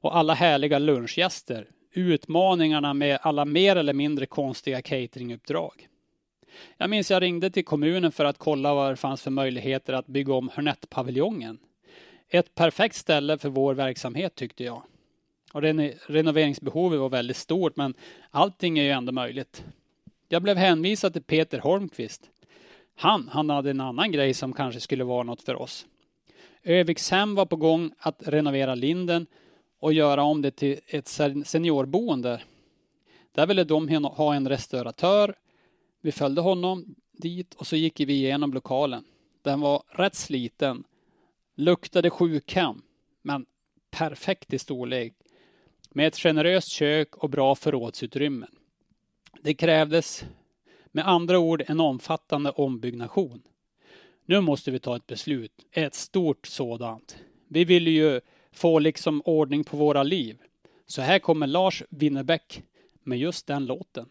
Och 0.00 0.16
alla 0.16 0.34
härliga 0.34 0.78
lunchgäster. 0.78 1.68
Utmaningarna 1.92 2.94
med 2.94 3.18
alla 3.22 3.44
mer 3.44 3.76
eller 3.76 3.92
mindre 3.92 4.26
konstiga 4.26 4.82
cateringuppdrag. 4.82 5.88
Jag 6.76 6.90
minns 6.90 7.10
jag 7.10 7.22
ringde 7.22 7.50
till 7.50 7.64
kommunen 7.64 8.12
för 8.12 8.24
att 8.24 8.38
kolla 8.38 8.74
vad 8.74 8.92
det 8.92 8.96
fanns 8.96 9.22
för 9.22 9.30
möjligheter 9.30 9.92
att 9.92 10.06
bygga 10.06 10.34
om 10.34 10.50
Hörnettpaviljongen. 10.54 11.58
Ett 12.28 12.54
perfekt 12.54 12.96
ställe 12.96 13.38
för 13.38 13.48
vår 13.48 13.74
verksamhet 13.74 14.34
tyckte 14.34 14.64
jag. 14.64 14.82
Och 15.52 15.62
renoveringsbehovet 16.06 17.00
var 17.00 17.08
väldigt 17.08 17.36
stort 17.36 17.76
men 17.76 17.94
allting 18.34 18.78
är 18.78 18.82
ju 18.82 18.90
ändå 18.90 19.12
möjligt. 19.12 19.64
Jag 20.28 20.42
blev 20.42 20.56
hänvisad 20.56 21.12
till 21.12 21.22
Peter 21.22 21.58
Holmqvist. 21.58 22.30
Han, 22.96 23.28
han 23.28 23.50
hade 23.50 23.70
en 23.70 23.80
annan 23.80 24.12
grej 24.12 24.34
som 24.34 24.52
kanske 24.52 24.80
skulle 24.80 25.04
vara 25.04 25.22
något 25.22 25.42
för 25.42 25.54
oss. 25.54 25.86
Övikshem 26.62 27.34
var 27.34 27.46
på 27.46 27.56
gång 27.56 27.92
att 27.98 28.28
renovera 28.28 28.74
Linden 28.74 29.26
och 29.78 29.92
göra 29.92 30.22
om 30.22 30.42
det 30.42 30.50
till 30.50 30.80
ett 30.86 31.08
seniorboende. 31.44 32.42
Där 33.32 33.46
ville 33.46 33.64
de 33.64 34.04
ha 34.04 34.34
en 34.34 34.48
restauratör 34.48 35.34
vi 36.00 36.12
följde 36.12 36.40
honom 36.40 36.94
dit 37.12 37.54
och 37.54 37.66
så 37.66 37.76
gick 37.76 38.00
vi 38.00 38.12
igenom 38.12 38.52
lokalen. 38.52 39.04
Den 39.42 39.60
var 39.60 39.82
rätt 39.88 40.14
sliten, 40.14 40.84
luktade 41.54 42.10
sjukhem, 42.10 42.82
men 43.22 43.46
perfekt 43.90 44.52
i 44.52 44.58
storlek. 44.58 45.14
Med 45.96 46.06
ett 46.06 46.16
generöst 46.16 46.68
kök 46.68 47.16
och 47.16 47.30
bra 47.30 47.54
förrådsutrymmen. 47.54 48.50
Det 49.42 49.54
krävdes 49.54 50.24
med 50.86 51.08
andra 51.08 51.38
ord 51.38 51.62
en 51.66 51.80
omfattande 51.80 52.50
ombyggnation. 52.50 53.42
Nu 54.24 54.40
måste 54.40 54.70
vi 54.70 54.78
ta 54.78 54.96
ett 54.96 55.06
beslut, 55.06 55.66
ett 55.70 55.94
stort 55.94 56.46
sådant. 56.46 57.16
Vi 57.48 57.64
vill 57.64 57.88
ju 57.88 58.20
få 58.52 58.78
liksom 58.78 59.22
ordning 59.24 59.64
på 59.64 59.76
våra 59.76 60.02
liv. 60.02 60.38
Så 60.86 61.02
här 61.02 61.18
kommer 61.18 61.46
Lars 61.46 61.82
Winnerbäck 61.88 62.62
med 63.02 63.18
just 63.18 63.46
den 63.46 63.66
låten. 63.66 64.08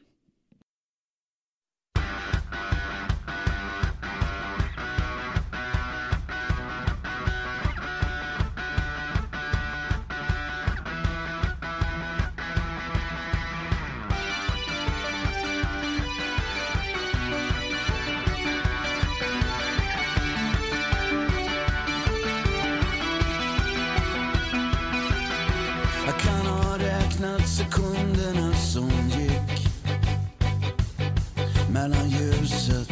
ljuset 32.44 32.92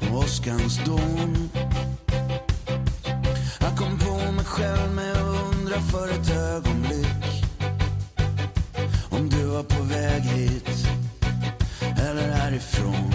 och 0.00 0.18
åskans 0.18 0.80
dom 0.84 1.48
Jag 3.60 3.76
kom 3.76 3.98
på 3.98 4.32
mig 4.32 4.44
själv 4.44 4.94
med 4.94 5.12
att 5.12 5.54
undra 5.54 5.80
för 5.80 6.08
ett 6.08 6.30
ögonblick 6.30 7.44
om 9.10 9.28
du 9.28 9.44
var 9.44 9.62
på 9.62 9.82
väg 9.82 10.22
hit 10.22 10.88
eller 11.98 12.30
härifrån. 12.30 13.13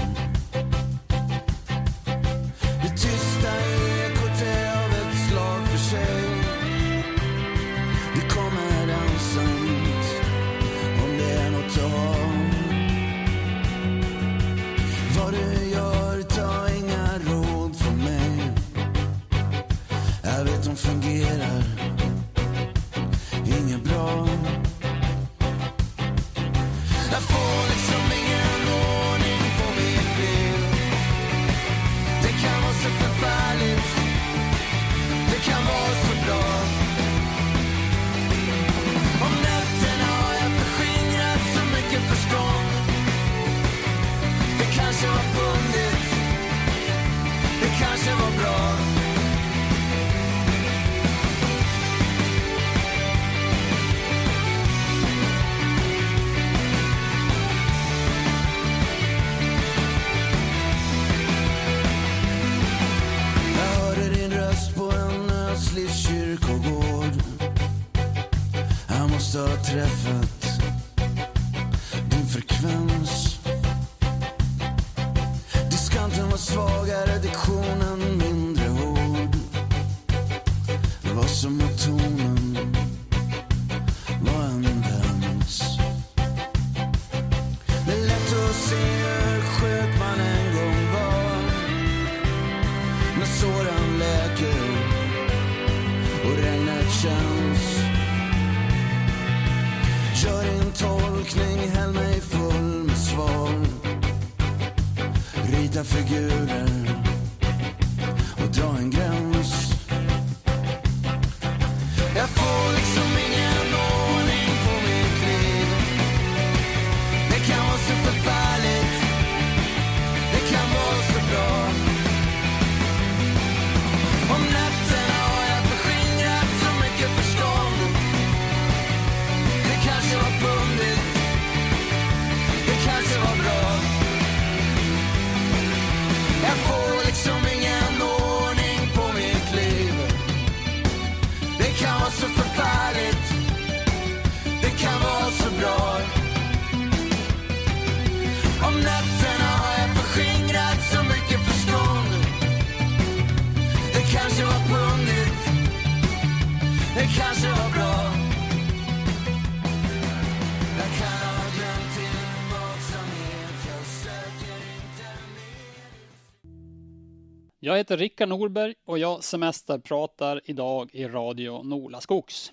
Jag 167.69 167.77
heter 167.77 167.97
Rickard 167.97 168.29
Norberg 168.29 168.75
och 168.85 168.99
jag 168.99 169.23
semesterpratar 169.23 170.41
idag 170.45 170.89
i 170.93 171.05
Radio 171.05 171.63
Nolaskogs. 171.63 172.51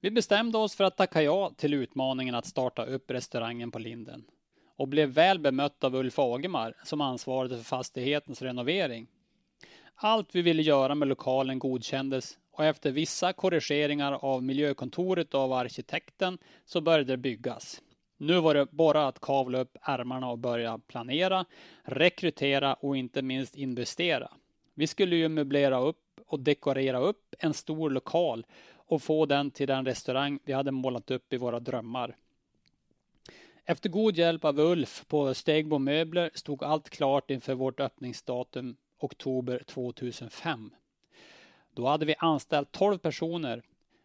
Vi 0.00 0.10
bestämde 0.10 0.58
oss 0.58 0.74
för 0.74 0.84
att 0.84 0.96
tacka 0.96 1.22
ja 1.22 1.52
till 1.56 1.74
utmaningen 1.74 2.34
att 2.34 2.46
starta 2.46 2.84
upp 2.84 3.10
restaurangen 3.10 3.70
på 3.70 3.78
Linden 3.78 4.24
och 4.76 4.88
blev 4.88 5.08
väl 5.08 5.38
bemött 5.38 5.84
av 5.84 5.94
Ulf 5.94 6.18
Agemar 6.18 6.74
som 6.84 7.00
ansvarade 7.00 7.56
för 7.56 7.64
fastighetens 7.64 8.42
renovering. 8.42 9.06
Allt 9.94 10.34
vi 10.34 10.42
ville 10.42 10.62
göra 10.62 10.94
med 10.94 11.08
lokalen 11.08 11.58
godkändes 11.58 12.38
och 12.52 12.64
efter 12.64 12.90
vissa 12.90 13.32
korrigeringar 13.32 14.12
av 14.12 14.42
miljökontoret 14.42 15.34
och 15.34 15.40
av 15.40 15.52
arkitekten 15.52 16.38
så 16.64 16.80
började 16.80 17.12
det 17.12 17.16
byggas. 17.16 17.82
Nu 18.16 18.40
var 18.40 18.54
det 18.54 18.66
bara 18.70 19.06
att 19.06 19.20
kavla 19.20 19.58
upp 19.58 19.76
ärmarna 19.82 20.30
och 20.30 20.38
börja 20.38 20.78
planera, 20.78 21.44
rekrytera 21.82 22.74
och 22.74 22.96
inte 22.96 23.22
minst 23.22 23.56
investera. 23.56 24.30
Vi 24.74 24.86
skulle 24.86 25.16
ju 25.16 25.28
möblera 25.28 25.80
upp 25.80 26.20
och 26.26 26.40
dekorera 26.40 26.98
upp 26.98 27.34
en 27.38 27.54
stor 27.54 27.90
lokal 27.90 28.46
och 28.74 29.02
få 29.02 29.26
den 29.26 29.50
till 29.50 29.66
den 29.66 29.86
restaurang 29.86 30.38
vi 30.44 30.52
hade 30.52 30.70
målat 30.70 31.10
upp 31.10 31.32
i 31.32 31.36
våra 31.36 31.60
drömmar. 31.60 32.16
Efter 33.64 33.88
god 33.88 34.16
hjälp 34.16 34.44
av 34.44 34.60
Ulf 34.60 35.04
på 35.08 35.34
Stegbo 35.34 35.78
Möbler 35.78 36.30
stod 36.34 36.64
allt 36.64 36.90
klart 36.90 37.30
inför 37.30 37.54
vårt 37.54 37.80
öppningsdatum 37.80 38.76
oktober 38.98 39.62
2005. 39.66 40.70
Då 41.74 41.86
hade 41.86 42.06
vi 42.06 42.14
anställt 42.18 42.72
12 42.72 42.98
personer, 42.98 43.62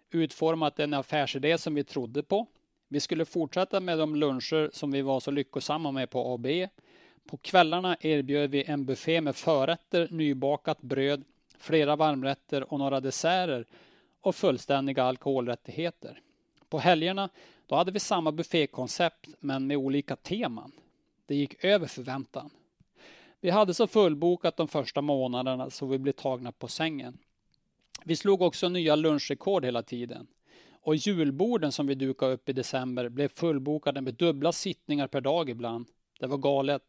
utformat 0.10 0.80
en 0.80 0.94
affärsidé 0.94 1.58
som 1.58 1.76
vi 1.76 1.84
trodde 1.84 2.24
på. 2.24 2.48
Vi 2.94 3.00
skulle 3.00 3.26
fortsätta 3.26 3.80
med 3.80 3.98
de 3.98 4.16
luncher 4.16 4.70
som 4.74 4.92
vi 4.92 5.02
var 5.02 5.20
så 5.20 5.32
lyckosamma 5.32 5.92
med 5.92 6.10
på 6.10 6.34
AB. 6.34 6.48
På 7.26 7.38
kvällarna 7.38 7.98
erbjöd 8.02 8.52
vi 8.52 8.64
en 8.64 8.86
buffé 8.86 9.22
med 9.22 9.36
förrätter, 9.36 10.08
nybakat 10.12 10.82
bröd, 10.82 11.24
flera 11.58 11.96
varmrätter 11.96 12.74
och 12.74 12.80
några 12.80 13.00
desserter 13.00 13.66
och 14.22 14.36
fullständiga 14.36 15.04
alkoholrättigheter. 15.04 16.22
På 16.70 16.80
helgerna 16.80 17.30
då 17.68 17.76
hade 17.76 17.92
vi 17.92 18.00
samma 18.00 18.32
buffékoncept 18.32 19.28
men 19.40 19.68
med 19.68 19.78
olika 19.78 20.16
teman. 20.16 20.72
Det 21.26 21.36
gick 21.36 21.64
över 21.64 21.88
förväntan. 21.88 22.50
Vi 23.42 23.50
hade 23.50 23.74
så 23.74 23.88
fullbokat 23.88 24.58
de 24.58 24.68
första 24.68 25.02
månaderna 25.02 25.70
så 25.70 25.86
vi 25.86 25.98
blev 25.98 26.14
tagna 26.14 26.52
på 26.52 26.68
sängen. 26.68 27.18
Vi 28.04 28.16
slog 28.16 28.42
också 28.42 28.70
nya 28.70 28.96
lunchrekord 28.96 29.66
hela 29.66 29.84
tiden. 29.84 30.28
Och 30.82 30.96
julborden 30.96 31.72
som 31.72 31.88
vi 31.88 31.96
dukade 31.96 32.34
upp 32.34 32.50
i 32.50 32.54
december 32.54 33.10
blev 33.10 33.28
fullbokade 33.28 34.02
med 34.02 34.14
dubbla 34.14 34.52
sittningar 34.52 35.08
per 35.08 35.22
dag 35.22 35.50
ibland. 35.50 35.86
Det 36.20 36.28
var 36.28 36.38
galet. 36.38 36.84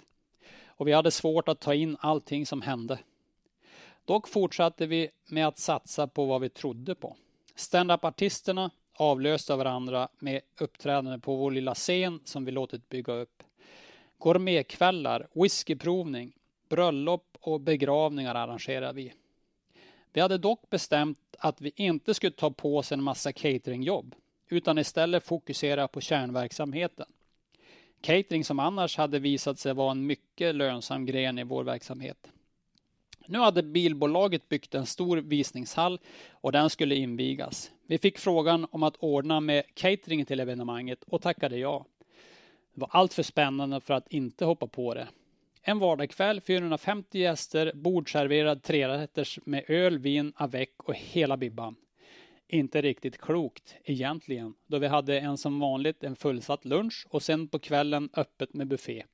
Och 0.66 0.88
vi 0.88 0.93
hade 0.93 1.11
svårt 1.11 1.49
att 1.49 1.61
ta 1.61 1.74
in 1.74 1.97
allting 2.01 2.47
som 2.47 2.62
hände. 2.62 2.99
Dock 4.05 4.28
fortsatte 4.28 4.86
vi 4.86 5.11
med 5.28 5.47
att 5.47 5.59
satsa 5.59 6.07
på 6.07 6.24
vad 6.24 6.40
vi 6.40 6.49
trodde 6.49 6.95
på. 6.95 7.16
Standup-artisterna 7.55 8.70
avlöste 8.97 9.57
varandra 9.57 10.09
med 10.18 10.40
uppträdande 10.61 11.18
på 11.18 11.36
vår 11.36 11.51
lilla 11.51 11.74
scen 11.74 12.20
som 12.24 12.45
vi 12.45 12.53
låtit 12.53 12.88
bygga 12.88 13.12
upp. 13.12 13.43
Gourmetkvällar, 14.18 15.28
whiskyprovning, 15.34 16.32
bröllop 16.68 17.36
och 17.40 17.61
begravningar 17.61 18.34
arrangerade 18.34 18.93
vi. 18.93 19.12
Vi 20.12 20.20
hade 20.20 20.38
dock 20.38 20.70
bestämt 20.70 21.18
att 21.38 21.60
vi 21.60 21.72
inte 21.76 22.14
skulle 22.14 22.32
ta 22.32 22.50
på 22.50 22.76
oss 22.76 22.92
en 22.92 23.02
massa 23.02 23.32
cateringjobb 23.32 24.14
utan 24.48 24.78
istället 24.78 25.26
fokusera 25.26 25.88
på 25.88 26.00
kärnverksamheten. 26.00 27.06
Catering 28.00 28.44
som 28.44 28.58
annars 28.58 28.96
hade 28.96 29.18
visat 29.18 29.58
sig 29.58 29.74
vara 29.74 29.90
en 29.90 30.06
mycket 30.06 30.54
lönsam 30.54 31.06
gren 31.06 31.38
i 31.38 31.44
vår 31.44 31.64
verksamhet. 31.64 32.28
Nu 33.26 33.38
hade 33.38 33.62
bilbolaget 33.62 34.48
byggt 34.48 34.74
en 34.74 34.86
stor 34.86 35.16
visningshall 35.16 36.00
och 36.30 36.52
den 36.52 36.70
skulle 36.70 36.94
invigas. 36.94 37.70
Vi 37.86 37.98
fick 37.98 38.18
frågan 38.18 38.66
om 38.70 38.82
att 38.82 38.96
ordna 38.96 39.40
med 39.40 39.64
catering 39.74 40.24
till 40.24 40.40
evenemanget 40.40 41.02
och 41.02 41.22
tackade 41.22 41.58
ja. 41.58 41.86
Det 42.74 42.80
var 42.80 42.88
allt 42.92 43.14
för 43.14 43.22
spännande 43.22 43.80
för 43.80 43.94
att 43.94 44.12
inte 44.12 44.44
hoppa 44.44 44.66
på 44.66 44.94
det. 44.94 45.08
En 45.64 45.78
vardagskväll, 45.78 46.40
450 46.40 47.18
gäster, 47.18 47.72
bordserverad 47.74 48.62
trerätters 48.62 49.38
med 49.44 49.64
öl, 49.68 49.98
vin, 49.98 50.32
avec 50.36 50.70
och 50.76 50.94
hela 50.94 51.36
bibban. 51.36 51.76
Inte 52.48 52.82
riktigt 52.82 53.18
klokt 53.18 53.76
egentligen, 53.84 54.54
då 54.66 54.78
vi 54.78 54.86
hade 54.86 55.20
en 55.20 55.38
som 55.38 55.60
vanligt 55.60 56.04
en 56.04 56.16
fullsatt 56.16 56.64
lunch 56.64 57.06
och 57.10 57.22
sen 57.22 57.48
på 57.48 57.58
kvällen 57.58 58.10
öppet 58.14 58.54
med 58.54 58.66
buffé. 58.66 59.04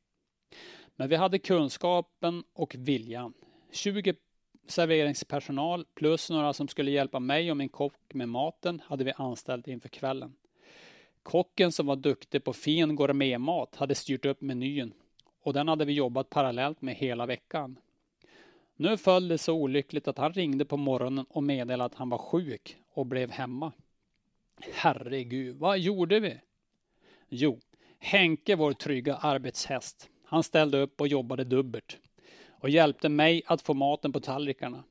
Men 0.97 1.09
vi 1.09 1.17
hade 1.17 1.39
kunskapen 1.39 2.45
och 2.53 2.75
viljan. 2.79 3.35
20 3.73 4.15
serveringspersonal 4.67 5.87
plus 5.95 6.31
några 6.31 6.53
som 6.53 6.69
skulle 6.69 6.91
hjälpa 6.91 7.21
mig 7.21 7.51
och 7.51 7.57
min 7.57 7.69
kock 7.69 8.15
med 8.15 8.29
maten 8.29 8.83
hade 8.85 9.05
vi 9.05 9.13
anställt 9.17 9.69
inför 9.69 9.89
kvällen. 9.89 10.35
Kocken 11.23 11.73
som 11.73 11.87
var 11.87 11.97
duktig 11.97 12.45
på 12.45 12.53
fin 12.53 12.97
gourmetmat 12.97 13.77
hade 13.77 13.95
styrt 13.95 14.25
upp 14.25 14.41
menyn 14.41 14.95
och 15.43 15.53
den 15.53 15.69
hade 15.69 15.85
vi 15.85 15.93
jobbat 15.93 16.31
parallellt 16.31 16.83
med 16.83 16.95
hela 16.95 17.27
veckan. 17.27 17.79
Nu 18.77 18.97
föll 18.97 19.29
det 19.29 19.39
så 19.39 19.55
olyckligt 19.55 20.09
att 20.09 20.19
han 20.19 20.33
ringde 20.33 20.65
på 20.65 20.77
morgonen 20.77 21.27
och 21.29 21.43
meddelade 21.43 21.85
att 21.85 21.95
han 21.95 22.09
var 22.09 22.19
sjuk 22.19 22.77
och 22.91 23.07
blev 23.07 23.31
hemma. 23.31 23.73
Herregud, 24.73 25.57
vad 25.57 25.79
gjorde 25.79 26.21
vi? 26.21 26.41
Jo, 27.29 27.61
Henke, 27.99 28.57
vår 28.57 28.73
trygga 28.73 29.17
arbetshäst, 29.17 30.11
han 30.25 30.43
ställde 30.43 30.79
upp 30.79 31.01
och 31.01 31.09
jobbade 31.09 31.45
dubbelt 31.45 31.99
och 32.49 32.71
hjälpte 32.71 33.09
mig 33.09 33.43
att 33.47 33.63
få 33.63 33.75
maten 33.75 34.13
på 34.13 34.21
tallrikarna. 34.21 34.85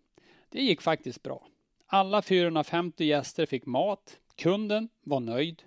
Det 0.50 0.62
gick 0.62 0.82
faktiskt 0.82 1.24
bra. 1.24 1.48
Alla 1.88 2.22
450 2.22 3.06
gäster 3.06 3.46
fick 3.46 3.66
mat, 3.66 4.20
kunden 4.36 4.90
var 5.02 5.20
nöjd 5.20 5.64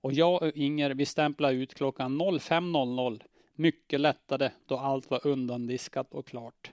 och 0.00 0.12
jag 0.12 0.42
och 0.42 0.56
Inger 0.56 0.90
vi 0.90 1.06
stämplade 1.06 1.54
ut 1.54 1.74
klockan 1.74 2.20
05.00 2.22 3.22
mycket 3.60 4.00
lättade 4.00 4.52
då 4.66 4.76
allt 4.76 5.10
var 5.10 5.26
undandiskat 5.26 6.14
och 6.14 6.26
klart. 6.26 6.70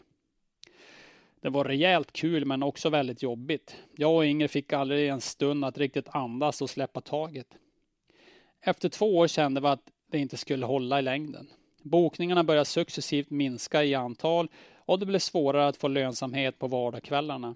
Det 1.41 1.49
var 1.49 1.63
rejält 1.63 2.11
kul 2.11 2.45
men 2.45 2.63
också 2.63 2.89
väldigt 2.89 3.23
jobbigt. 3.23 3.75
Jag 3.95 4.15
och 4.15 4.25
Inger 4.25 4.47
fick 4.47 4.73
aldrig 4.73 5.09
en 5.09 5.21
stund 5.21 5.65
att 5.65 5.77
riktigt 5.77 6.07
andas 6.09 6.61
och 6.61 6.69
släppa 6.69 7.01
taget. 7.01 7.47
Efter 8.61 8.89
två 8.89 9.17
år 9.17 9.27
kände 9.27 9.61
vi 9.61 9.67
att 9.67 9.91
det 10.11 10.17
inte 10.17 10.37
skulle 10.37 10.65
hålla 10.65 10.99
i 10.99 11.01
längden. 11.01 11.47
Bokningarna 11.81 12.43
började 12.43 12.65
successivt 12.65 13.29
minska 13.29 13.83
i 13.83 13.95
antal 13.95 14.47
och 14.75 14.99
det 14.99 15.05
blev 15.05 15.19
svårare 15.19 15.67
att 15.67 15.77
få 15.77 15.87
lönsamhet 15.87 16.59
på 16.59 16.67
vardagskvällarna. 16.67 17.55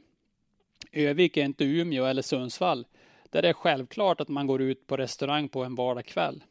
Övik 0.92 1.38
är 1.38 1.46
inte 1.46 1.64
Umeå 1.64 2.06
eller 2.06 2.22
Sundsvall 2.22 2.86
där 3.30 3.42
det 3.42 3.50
är 3.50 3.54
självklart 3.54 4.22
att 4.22 4.28
man 4.28 4.48
går 4.48 4.62
ut 4.62 4.88
på 4.88 4.98
restaurang 4.98 5.50
på 5.50 5.64
en 5.64 5.76
vardagskväll. 5.76 6.44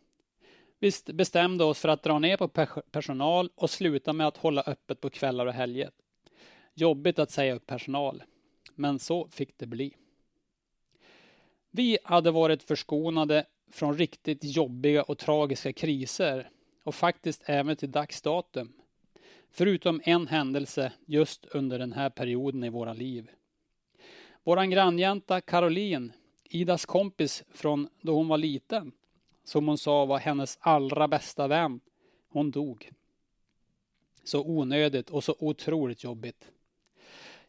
Vi 0.83 0.93
bestämde 1.13 1.65
oss 1.65 1.81
för 1.81 1.89
att 1.89 2.03
dra 2.03 2.19
ner 2.19 2.37
på 2.37 2.49
personal 2.91 3.51
och 3.55 3.71
sluta 3.71 4.13
med 4.13 4.27
att 4.27 4.37
hålla 4.37 4.63
öppet 4.67 5.01
på 5.01 5.11
kvällar 5.11 5.47
och 5.47 5.53
helger. 5.53 5.91
Jobbigt 6.75 7.19
att 7.19 7.31
säga 7.31 7.55
upp 7.55 7.67
personal, 7.67 8.23
men 8.75 8.99
så 8.99 9.29
fick 9.29 9.59
det 9.59 9.67
bli. 9.67 9.97
Vi 11.71 11.99
hade 12.05 12.31
varit 12.31 12.63
förskonade 12.63 13.47
från 13.71 13.99
riktigt 13.99 14.45
jobbiga 14.45 15.03
och 15.03 15.19
tragiska 15.19 15.73
kriser 15.73 16.51
och 16.83 16.95
faktiskt 16.95 17.43
även 17.47 17.77
till 17.77 17.91
dags 17.91 18.23
datum. 18.23 18.73
Förutom 19.51 20.01
en 20.05 20.27
händelse 20.27 20.93
just 21.07 21.45
under 21.45 21.79
den 21.79 21.93
här 21.93 22.11
perioden 22.11 22.65
i 22.65 22.69
våra 22.69 22.93
liv. 22.93 23.31
Våran 24.45 24.71
grannjänta 24.71 25.41
Caroline, 25.41 26.13
Idas 26.45 26.87
kompis 26.87 27.45
från 27.51 27.89
då 28.01 28.15
hon 28.15 28.29
var 28.29 28.39
liten, 28.39 28.93
som 29.51 29.69
hon 29.69 29.79
sa 29.79 30.05
var 30.05 30.19
hennes 30.19 30.59
allra 30.61 31.09
bästa 31.09 31.49
vän, 31.49 31.81
hon 32.29 32.51
dog. 32.51 32.91
Så 34.25 34.45
onödigt 34.45 35.11
och 35.11 35.25
så 35.25 35.35
otroligt 35.39 36.05
jobbigt. 36.05 36.53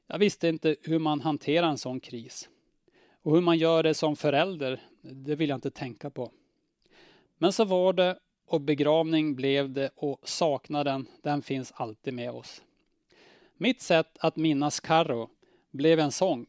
Jag 0.07 0.19
visste 0.19 0.47
inte 0.47 0.75
hur 0.81 0.99
man 0.99 1.21
hanterar 1.21 1.67
en 1.67 1.77
sån 1.77 1.99
kris. 1.99 2.49
Och 3.21 3.35
hur 3.35 3.41
man 3.41 3.57
gör 3.57 3.83
det 3.83 3.93
som 3.93 4.15
förälder, 4.15 4.81
det 5.01 5.35
vill 5.35 5.49
jag 5.49 5.57
inte 5.57 5.71
tänka 5.71 6.09
på. 6.09 6.31
Men 7.37 7.53
så 7.53 7.65
var 7.65 7.93
det 7.93 8.19
och 8.45 8.61
begravning 8.61 9.35
blev 9.35 9.69
det 9.69 9.89
och 9.95 10.29
saknaden, 10.29 11.07
den 11.21 11.41
finns 11.41 11.71
alltid 11.71 12.13
med 12.13 12.31
oss. 12.31 12.61
Mitt 13.57 13.81
sätt 13.81 14.17
att 14.19 14.35
minnas 14.35 14.79
Karo 14.79 15.29
blev 15.71 15.99
en 15.99 16.11
sång. 16.11 16.45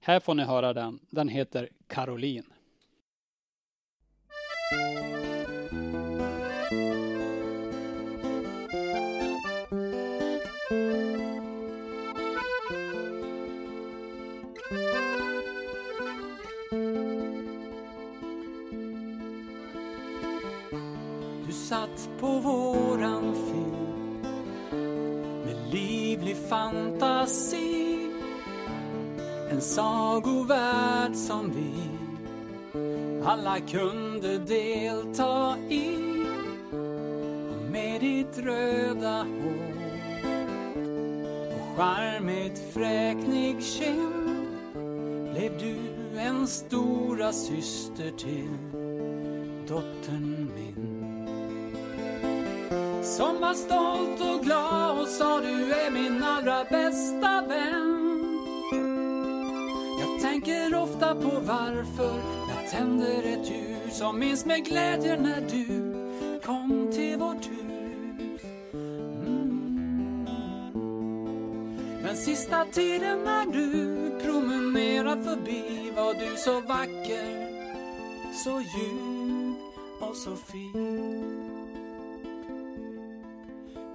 Här 0.00 0.20
får 0.20 0.34
ni 0.34 0.42
höra 0.42 0.72
den. 0.72 0.98
Den 1.10 1.28
heter 1.28 1.68
Caroline. 1.86 2.52
Du 4.70 4.76
satt 21.52 22.08
på 22.20 22.26
våran 22.26 23.34
film 23.34 24.22
med 25.44 25.56
livlig 25.72 26.36
fantasi. 26.48 28.10
En 29.50 29.60
sagovärld 29.60 31.16
som 31.16 31.50
vi 31.50 31.90
alla 33.24 33.60
kunde 33.60 34.09
delta 34.28 35.56
i. 35.68 35.96
Och 37.50 37.70
med 37.70 38.00
ditt 38.00 38.38
röda 38.38 39.22
hår 39.22 39.70
och 41.52 41.76
charmigt 41.76 42.72
fräknig 42.74 43.62
kind 43.62 44.46
blev 45.32 45.58
du 45.58 45.76
en 46.18 46.46
stora 46.46 47.32
syster 47.32 48.10
till 48.10 48.58
dottern 49.68 50.50
min. 50.54 51.26
Som 53.02 53.40
var 53.40 53.54
stolt 53.54 54.20
och 54.20 54.44
glad 54.44 55.00
och 55.00 55.08
sa 55.08 55.40
du 55.40 55.72
är 55.72 55.90
min 55.90 56.22
allra 56.22 56.64
bästa 56.64 57.44
vän. 57.48 57.96
Jag 60.00 60.20
tänker 60.22 60.74
ofta 60.74 61.14
på 61.14 61.40
varför 61.46 62.20
jag 62.48 62.70
tänder 62.70 63.18
ett 63.18 63.50
ljus 63.50 63.69
som 64.00 64.18
minns 64.18 64.44
med 64.46 64.64
glädje 64.64 65.16
när 65.20 65.40
du 65.40 65.94
kom 66.40 66.88
till 66.92 67.18
vårt 67.18 67.46
hus. 67.46 68.42
Mm. 68.72 70.26
Men 72.02 72.16
sista 72.16 72.64
tiden 72.64 73.18
när 73.24 73.46
du 73.46 73.94
promenerar 74.24 75.22
förbi 75.22 75.92
var 75.96 76.14
du 76.14 76.36
så 76.36 76.60
vacker, 76.60 77.48
så 78.44 78.60
djup 78.60 79.56
och 80.00 80.16
så 80.16 80.36
fin. 80.36 81.40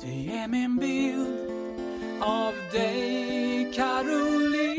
Det 0.01 0.37
är 0.37 0.47
min 0.47 0.77
bild 0.77 1.27
av 2.21 2.53
dig, 2.71 3.71
Caroline. 3.75 4.74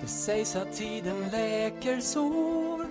Det 0.00 0.08
sägs 0.08 0.56
att 0.56 0.72
tiden 0.72 1.28
läker 1.32 2.00
sår 2.00 2.86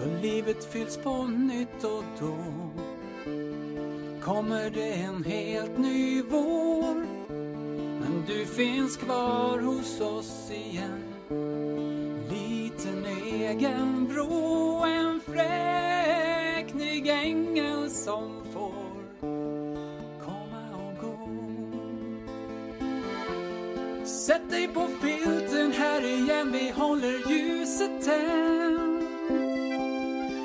då 0.00 0.20
livet 0.22 0.64
fylls 0.64 0.96
på 0.96 1.22
nytt 1.26 1.84
och 1.84 2.04
då 2.20 2.36
kommer 4.22 4.70
det 4.70 4.92
en 4.92 5.24
helt 5.24 5.78
ny 5.78 6.22
vår. 6.22 7.06
Men 8.00 8.24
du 8.26 8.46
finns 8.46 8.96
kvar 8.96 9.58
hos 9.58 10.00
oss 10.00 10.50
igen 10.50 11.14
Liten 12.30 13.06
egen 13.06 14.06
vrå, 14.06 14.84
en 14.84 15.20
fräknig 15.20 17.08
ängel 17.08 17.90
som 17.90 18.33
Sätt 24.34 24.50
dig 24.50 24.68
på 24.68 24.88
filten 25.02 25.72
här 25.72 26.04
igen, 26.04 26.52
vi 26.52 26.70
håller 26.70 27.30
ljuset 27.30 28.04
tänt. 28.04 29.02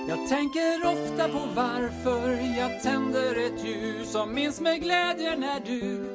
Jag 0.07 0.29
tänker 0.29 0.85
ofta 0.85 1.29
på 1.29 1.39
varför 1.55 2.29
jag 2.57 2.81
tänder 2.83 3.35
ett 3.35 3.65
ljus 3.65 4.15
och 4.15 4.27
minns 4.27 4.61
med 4.61 4.81
glädje 4.81 5.35
när 5.37 5.59
du 5.65 6.05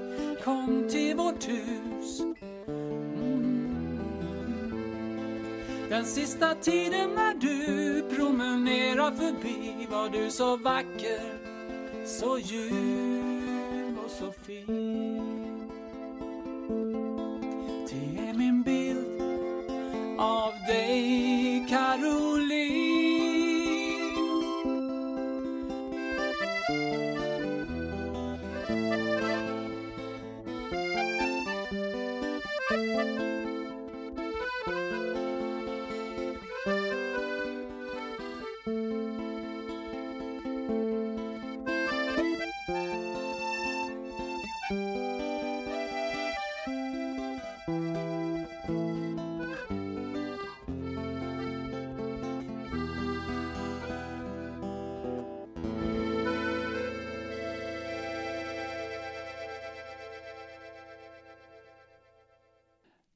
kom 0.44 0.88
till 0.90 1.16
vårt 1.16 1.48
hus. 1.48 2.20
Mm. 2.68 3.98
Den 5.88 6.04
sista 6.04 6.54
tiden 6.54 7.10
när 7.14 7.34
du 7.34 8.02
promenerar 8.16 9.10
förbi 9.10 9.86
var 9.90 10.08
du 10.08 10.30
så 10.30 10.56
vacker, 10.56 11.20
så 12.06 12.38
ljuv 12.38 13.98
och 14.04 14.10
så 14.10 14.32
fin. 14.46 14.93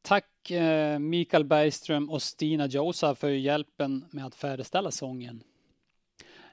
Tack 0.08 0.50
eh, 0.50 0.98
Mikael 0.98 1.44
Bergström 1.44 2.10
och 2.10 2.22
Stina 2.22 2.66
Josa 2.66 3.14
för 3.14 3.30
hjälpen 3.30 4.04
med 4.10 4.26
att 4.26 4.34
färdigställa 4.34 4.90
sången. 4.90 5.42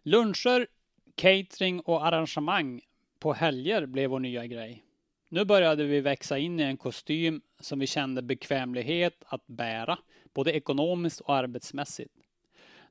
Luncher, 0.03 0.67
catering 1.15 1.79
och 1.79 2.05
arrangemang 2.05 2.81
på 3.19 3.33
helger 3.33 3.85
blev 3.85 4.09
vår 4.09 4.19
nya 4.19 4.45
grej. 4.45 4.83
Nu 5.29 5.45
började 5.45 5.83
vi 5.83 6.01
växa 6.01 6.37
in 6.37 6.59
i 6.59 6.63
en 6.63 6.77
kostym 6.77 7.41
som 7.59 7.79
vi 7.79 7.87
kände 7.87 8.21
bekvämlighet 8.21 9.23
att 9.25 9.47
bära, 9.47 9.97
både 10.33 10.51
ekonomiskt 10.51 11.21
och 11.21 11.35
arbetsmässigt. 11.35 12.13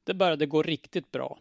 Det 0.04 0.14
började 0.14 0.46
gå 0.46 0.62
riktigt 0.62 1.12
bra. 1.12 1.38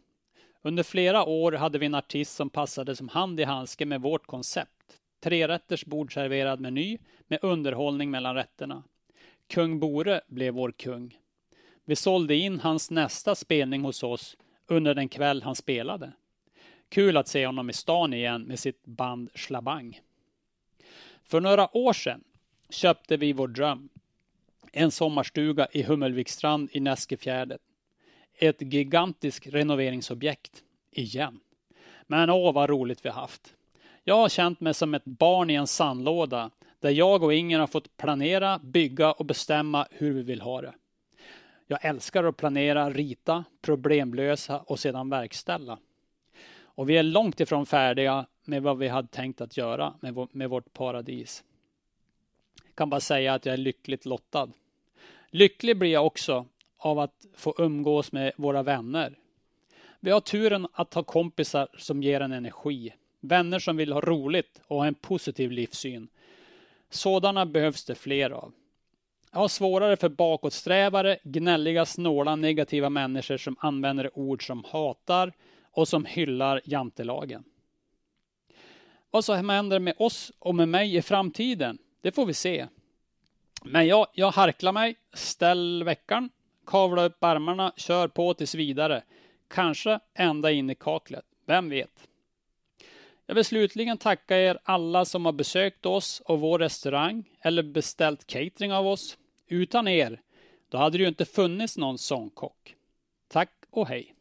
Under 0.62 0.84
flera 0.84 1.24
år 1.26 1.52
hade 1.52 1.80
vi 1.80 1.86
en 1.86 1.96
artist 1.96 2.36
som 2.36 2.50
passade 2.50 2.96
som 2.96 3.10
hand 3.10 3.40
i 3.40 3.44
handske 3.44 3.86
med 3.86 4.02
vårt 4.02 4.26
koncept. 4.26 5.00
Trerätters 5.20 5.86
bordserverad 5.86 6.60
meny 6.60 6.98
med 7.28 7.40
underhållning 7.42 8.12
mellan 8.12 8.36
rätterna. 8.36 8.84
Kung 9.54 9.80
Bore 9.80 10.22
blev 10.28 10.54
vår 10.54 10.72
kung. 10.72 11.18
Vi 11.86 11.96
sålde 11.96 12.36
in 12.36 12.60
hans 12.60 12.92
nästa 12.92 13.36
spelning 13.36 13.82
hos 13.82 14.04
oss 14.04 14.38
under 14.68 14.94
den 14.96 15.10
kväll 15.10 15.44
han 15.44 15.56
spelade. 15.56 16.12
Kul 16.90 17.18
att 17.18 17.28
se 17.28 17.46
honom 17.46 17.70
i 17.70 17.74
stan 17.74 18.14
igen 18.14 18.42
med 18.42 18.60
sitt 18.60 18.86
band 18.86 19.30
Slabang. 19.36 20.00
För 21.24 21.42
några 21.42 21.78
år 21.78 21.94
sedan 21.94 22.24
köpte 22.70 23.18
vi 23.18 23.34
vår 23.34 23.48
dröm. 23.48 23.90
En 24.72 24.92
sommarstuga 24.92 25.68
i 25.72 25.84
Hummelvikstrand 25.84 26.70
i 26.72 26.80
Näskefjärdet. 26.80 27.62
Ett 28.34 28.62
gigantiskt 28.62 29.48
renoveringsobjekt. 29.48 30.64
Igen. 30.92 31.40
Men 32.08 32.30
åh 32.30 32.54
vad 32.54 32.70
roligt 32.70 33.06
vi 33.06 33.10
haft. 33.10 33.56
Jag 34.04 34.16
har 34.16 34.30
känt 34.30 34.60
mig 34.60 34.74
som 34.74 34.94
ett 34.94 35.06
barn 35.06 35.50
i 35.50 35.54
en 35.54 35.68
sandlåda 35.68 36.52
där 36.84 36.90
jag 36.90 37.24
och 37.24 37.34
Inger 37.34 37.60
har 37.60 37.68
fått 37.68 37.98
planera, 37.98 38.60
bygga 38.64 39.12
och 39.12 39.26
bestämma 39.26 39.88
hur 39.92 40.14
vi 40.14 40.22
vill 40.22 40.42
ha 40.42 40.62
det. 40.62 40.74
Jag 41.68 41.86
älskar 41.86 42.24
att 42.24 42.38
planera, 42.38 42.90
rita, 42.90 43.44
problemlösa 43.62 44.60
och 44.60 44.80
sedan 44.80 45.10
verkställa. 45.10 45.80
Och 46.64 46.90
vi 46.90 46.98
är 46.98 47.04
långt 47.04 47.40
ifrån 47.40 47.66
färdiga 47.66 48.26
med 48.46 48.64
vad 48.64 48.78
vi 48.78 48.88
hade 48.88 49.08
tänkt 49.08 49.42
att 49.42 49.58
göra 49.58 49.94
med, 50.00 50.28
med 50.32 50.50
vårt 50.50 50.74
paradis. 50.74 51.44
Jag 52.66 52.76
kan 52.76 52.90
bara 52.90 53.02
säga 53.02 53.34
att 53.34 53.46
jag 53.46 53.54
är 53.54 53.58
lyckligt 53.58 54.06
lottad. 54.06 54.50
Lycklig 55.30 55.78
blir 55.78 55.92
jag 55.92 56.06
också 56.06 56.46
av 56.78 57.00
att 57.00 57.26
få 57.36 57.56
umgås 57.58 58.12
med 58.12 58.32
våra 58.38 58.64
vänner. 58.64 59.16
Vi 60.00 60.12
har 60.12 60.20
turen 60.20 60.68
att 60.74 60.94
ha 60.94 61.04
kompisar 61.04 61.68
som 61.78 62.04
ger 62.04 62.22
en 62.22 62.32
energi. 62.32 62.94
Vänner 63.20 63.60
som 63.60 63.78
vill 63.78 63.94
ha 63.94 64.02
roligt 64.02 64.62
och 64.68 64.78
ha 64.78 64.86
en 64.86 64.96
positiv 64.96 65.52
livssyn. 65.52 66.08
Sådana 66.94 67.46
behövs 67.46 67.86
det 67.86 67.96
fler 67.96 68.30
av. 68.30 68.54
Jag 69.32 69.40
har 69.40 69.48
svårare 69.48 69.98
för 69.98 70.10
bakåtsträvare, 70.10 71.18
gnälliga, 71.24 71.86
snåla, 71.86 72.36
negativa 72.36 72.90
människor 72.90 73.38
som 73.38 73.56
använder 73.60 74.18
ord 74.18 74.48
som 74.48 74.64
hatar 74.64 75.34
och 75.72 75.88
som 75.88 76.06
hyllar 76.06 76.62
jantelagen. 76.66 77.44
Vad 79.12 79.26
som 79.26 79.50
händer 79.50 79.80
med 79.80 79.94
oss 79.98 80.32
och 80.40 80.56
med 80.56 80.70
mig 80.70 80.96
i 80.96 81.02
framtiden, 81.02 81.78
det 82.02 82.12
får 82.12 82.26
vi 82.26 82.34
se. 82.34 82.68
Men 83.64 83.88
jag, 83.88 84.08
jag 84.14 84.32
harklar 84.32 84.72
mig, 84.72 84.96
ställ 85.14 85.84
veckan, 85.84 86.30
kavla 86.66 87.04
upp 87.04 87.24
armarna, 87.24 87.74
kör 87.78 88.08
på 88.08 88.34
tills 88.34 88.56
vidare. 88.56 89.04
Kanske 89.48 90.00
ända 90.14 90.52
in 90.52 90.70
i 90.70 90.76
kaklet, 90.76 91.26
vem 91.46 91.70
vet? 91.70 92.08
Jag 93.26 93.36
vill 93.36 93.46
slutligen 93.46 93.98
tacka 93.98 94.38
er 94.38 94.60
alla 94.64 95.06
som 95.06 95.26
har 95.26 95.32
besökt 95.32 95.86
oss 95.86 96.22
och 96.26 96.40
vår 96.40 96.60
restaurang 96.60 97.30
eller 97.42 97.64
beställt 97.64 98.28
catering 98.28 98.74
av 98.74 98.88
oss. 98.88 99.18
Utan 99.48 99.88
er, 99.88 100.22
då 100.70 100.78
hade 100.78 100.98
det 100.98 101.02
ju 101.02 101.08
inte 101.08 101.26
funnits 101.26 101.78
någon 101.78 101.98
sångkock. 101.98 102.76
Tack 103.28 103.52
och 103.70 103.88
hej! 103.88 104.13